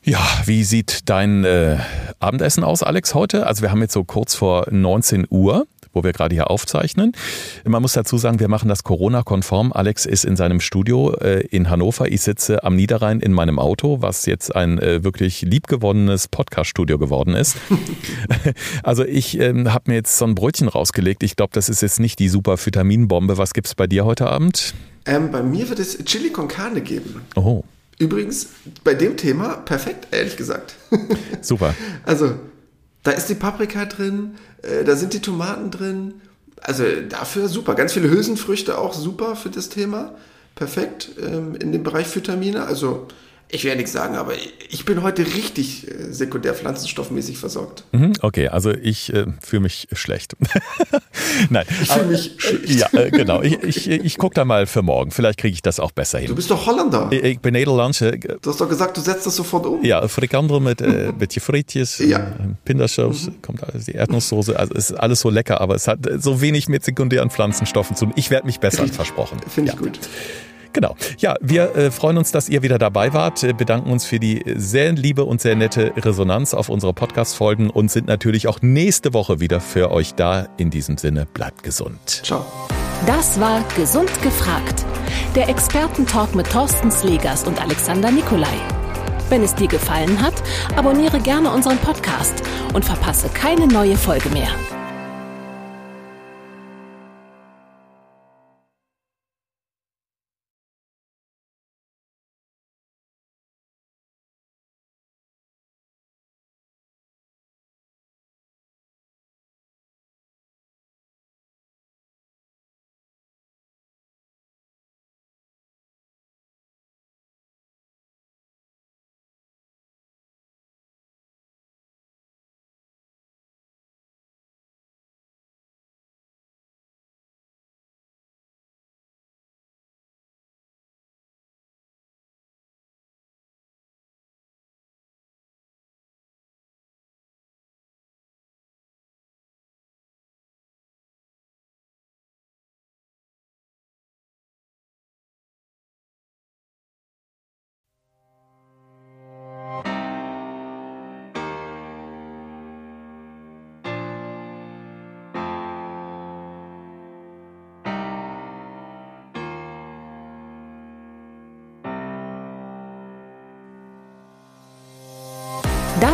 Ja, 0.07 0.19
wie 0.45 0.63
sieht 0.63 1.09
dein 1.09 1.45
äh, 1.45 1.77
Abendessen 2.19 2.63
aus, 2.63 2.83
Alex, 2.83 3.15
heute? 3.15 3.47
Also 3.47 3.63
wir 3.63 3.71
haben 3.71 3.81
jetzt 3.81 3.93
so 3.93 4.03
kurz 4.03 4.35
vor 4.35 4.67
19 4.69 5.25
Uhr 5.31 5.65
wo 5.95 6.03
wir 6.03 6.11
gerade 6.11 6.35
hier 6.35 6.51
aufzeichnen. 6.51 7.13
Man 7.63 7.81
muss 7.81 7.93
dazu 7.93 8.17
sagen, 8.17 8.39
wir 8.39 8.49
machen 8.49 8.69
das 8.69 8.83
Corona-konform. 8.83 9.71
Alex 9.73 10.05
ist 10.05 10.25
in 10.25 10.35
seinem 10.35 10.59
Studio 10.59 11.13
äh, 11.13 11.47
in 11.47 11.69
Hannover. 11.69 12.07
Ich 12.11 12.21
sitze 12.21 12.63
am 12.63 12.75
Niederrhein 12.75 13.21
in 13.21 13.33
meinem 13.33 13.57
Auto, 13.57 14.01
was 14.01 14.25
jetzt 14.25 14.55
ein 14.55 14.77
äh, 14.77 15.03
wirklich 15.03 15.41
liebgewonnenes 15.41 16.27
Podcast-Studio 16.27 16.99
geworden 16.99 17.33
ist. 17.33 17.57
also 18.83 19.03
ich 19.03 19.39
ähm, 19.39 19.73
habe 19.73 19.91
mir 19.91 19.95
jetzt 19.95 20.17
so 20.17 20.25
ein 20.25 20.35
Brötchen 20.35 20.67
rausgelegt. 20.67 21.23
Ich 21.23 21.35
glaube, 21.35 21.51
das 21.53 21.69
ist 21.69 21.81
jetzt 21.81 21.99
nicht 21.99 22.19
die 22.19 22.29
super 22.29 22.57
Vitaminbombe. 22.63 23.37
Was 23.37 23.53
gibt 23.53 23.67
es 23.67 23.75
bei 23.75 23.87
dir 23.87 24.05
heute 24.05 24.27
Abend? 24.27 24.73
Ähm, 25.05 25.31
bei 25.31 25.41
mir 25.41 25.69
wird 25.69 25.79
es 25.79 26.03
Chili 26.03 26.31
con 26.31 26.47
Carne 26.47 26.81
geben. 26.81 27.21
Oh. 27.35 27.63
Übrigens, 27.97 28.49
bei 28.83 28.93
dem 28.93 29.15
Thema 29.15 29.57
perfekt, 29.57 30.07
ehrlich 30.11 30.35
gesagt. 30.35 30.75
Super. 31.41 31.73
Also, 32.03 32.35
da 33.05 33.11
ist 33.11 33.29
die 33.29 33.35
Paprika 33.35 33.85
drin, 33.85 34.35
äh, 34.63 34.83
da 34.83 34.95
sind 34.95 35.13
die 35.13 35.21
Tomaten 35.21 35.71
drin. 35.71 36.15
Also 36.61 36.83
dafür 37.07 37.47
super. 37.47 37.75
Ganz 37.75 37.93
viele 37.93 38.09
Hülsenfrüchte 38.09 38.77
auch 38.79 38.93
super 38.93 39.35
für 39.35 39.49
das 39.49 39.69
Thema. 39.69 40.15
Perfekt 40.55 41.11
ähm, 41.21 41.55
in 41.55 41.71
dem 41.71 41.83
Bereich 41.83 42.13
Vitamine. 42.13 42.65
Also 42.65 43.07
Ich 43.49 43.63
ja 43.63 43.75
nichts 43.75 43.91
sagen, 43.93 44.15
aber 44.15 44.33
ich 44.69 44.85
bin 44.85 45.03
heute 45.03 45.23
richtig 45.25 45.87
äh, 45.89 46.11
sekundär 46.11 46.55
pflanzenstoffmäßig 46.55 47.37
versorgt. 47.37 47.83
Mhm, 47.91 48.13
okay, 48.21 48.47
also 48.47 48.71
ich 48.71 49.13
äh, 49.13 49.27
fühle 49.41 49.61
mich 49.61 49.87
schlecht. 49.93 50.35
Nein. 51.49 51.65
Ich 51.81 51.89
fühle 51.91 52.05
mich 52.07 52.31
schlecht. 52.37 52.69
Ja, 52.93 52.99
äh, 52.99 53.11
genau. 53.11 53.41
Ich, 53.43 53.61
ich, 53.61 53.87
ich 53.87 54.17
gucke 54.17 54.33
da 54.33 54.45
mal 54.45 54.65
für 54.65 54.81
morgen. 54.81 55.11
Vielleicht 55.11 55.39
kriege 55.39 55.53
ich 55.53 55.61
das 55.61 55.79
auch 55.79 55.91
besser 55.91 56.17
hin. 56.19 56.27
Du 56.29 56.35
bist 56.35 56.49
doch 56.49 56.65
Holländer. 56.65 57.07
Ich, 57.11 57.23
ich 57.23 57.39
ben 57.39 57.53
Nederlandse. 57.53 58.17
Du 58.17 58.49
hast 58.49 58.59
doch 58.59 58.67
gesagt, 58.67 58.97
du 58.97 59.01
setzt 59.01 59.27
das 59.27 59.35
sofort 59.35 59.65
um. 59.67 59.83
Ja, 59.85 60.07
Frikandel 60.07 60.59
mit 60.59 60.81
äh, 60.81 61.13
beetje 61.17 61.39
frietjes, 61.39 61.99
Ja. 61.99 62.19
äh, 62.19 62.33
Pindasaus, 62.65 63.29
kommt 63.43 63.63
alles, 63.63 63.85
die 63.85 63.91
Erdnusssoße. 63.93 64.57
Also 64.57 64.73
es 64.73 64.89
ist 64.89 64.97
alles 64.97 65.19
so 65.19 65.29
lecker, 65.29 65.61
aber 65.61 65.75
es 65.75 65.87
hat 65.87 66.05
äh, 66.07 66.19
so 66.19 66.41
wenig 66.41 66.67
mit 66.67 66.83
sekundären 66.83 67.29
Pflanzenstoffen 67.29 67.95
zu 67.95 68.05
tun. 68.05 68.13
Ich 68.17 68.31
werde 68.31 68.47
mich 68.47 68.59
bessern, 68.59 68.87
versprochen. 68.87 69.39
Finde 69.47 69.71
ich 69.71 69.77
ja. 69.79 69.81
gut. 69.81 69.99
Genau. 70.75 70.97
Ja, 71.19 71.35
wir 71.39 71.73
äh, 71.77 71.89
freuen 71.89 72.17
uns, 72.17 72.33
dass 72.33 72.49
ihr 72.49 72.61
wieder 72.61 72.77
dabei 72.77 73.13
wart, 73.13 73.41
äh, 73.43 73.53
bedanken 73.53 73.89
uns 73.89 74.03
für 74.03 74.19
die 74.19 74.43
sehr 74.57 74.91
liebe 74.91 75.23
und 75.23 75.39
sehr 75.39 75.55
nette 75.55 75.93
Resonanz 75.95 76.53
auf 76.53 76.67
unsere 76.67 76.91
Podcast-Folgen 76.91 77.69
und 77.69 77.89
sind 77.89 78.07
natürlich 78.07 78.49
auch 78.49 78.61
nächste 78.61 79.13
Woche 79.13 79.39
wieder 79.39 79.61
für 79.61 79.89
euch 79.89 80.15
da. 80.15 80.49
In 80.57 80.71
diesem 80.71 80.97
Sinne, 80.97 81.27
bleibt 81.33 81.63
gesund. 81.63 82.09
Ciao. 82.09 82.45
Das 83.07 83.39
war 83.39 83.63
Gesund 83.77 84.11
gefragt. 84.21 84.83
Der 85.33 85.47
Expertentalk 85.47 86.35
mit 86.35 86.51
Thorsten 86.51 86.91
Slegers 86.91 87.45
und 87.45 87.61
Alexander 87.61 88.11
Nikolai. 88.11 88.57
Wenn 89.29 89.43
es 89.43 89.55
dir 89.55 89.69
gefallen 89.69 90.21
hat, 90.21 90.35
abonniere 90.75 91.21
gerne 91.21 91.51
unseren 91.51 91.77
Podcast 91.77 92.43
und 92.73 92.83
verpasse 92.83 93.29
keine 93.29 93.65
neue 93.65 93.95
Folge 93.95 94.27
mehr. 94.27 94.49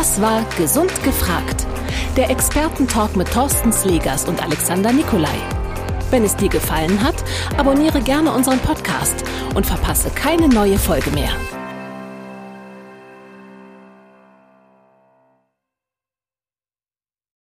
Das 0.02 0.20
war 0.20 0.44
Gesund 0.58 0.92
gefragt. 1.04 1.64
Der 2.16 2.28
Expertentalk 2.28 3.14
mit 3.14 3.32
Thorsten 3.32 3.72
Slegers 3.72 4.24
und 4.24 4.42
Alexander 4.42 4.92
Nikolai. 4.92 5.38
Wenn 6.10 6.24
es 6.24 6.34
dir 6.34 6.48
gefallen 6.48 7.00
hat, 7.04 7.14
abonniere 7.56 8.00
gerne 8.00 8.32
unseren 8.32 8.58
Podcast 8.58 9.22
und 9.54 9.64
verpasse 9.64 10.10
keine 10.10 10.48
neue 10.48 10.76
Folge 10.76 11.12
mehr. 11.12 11.30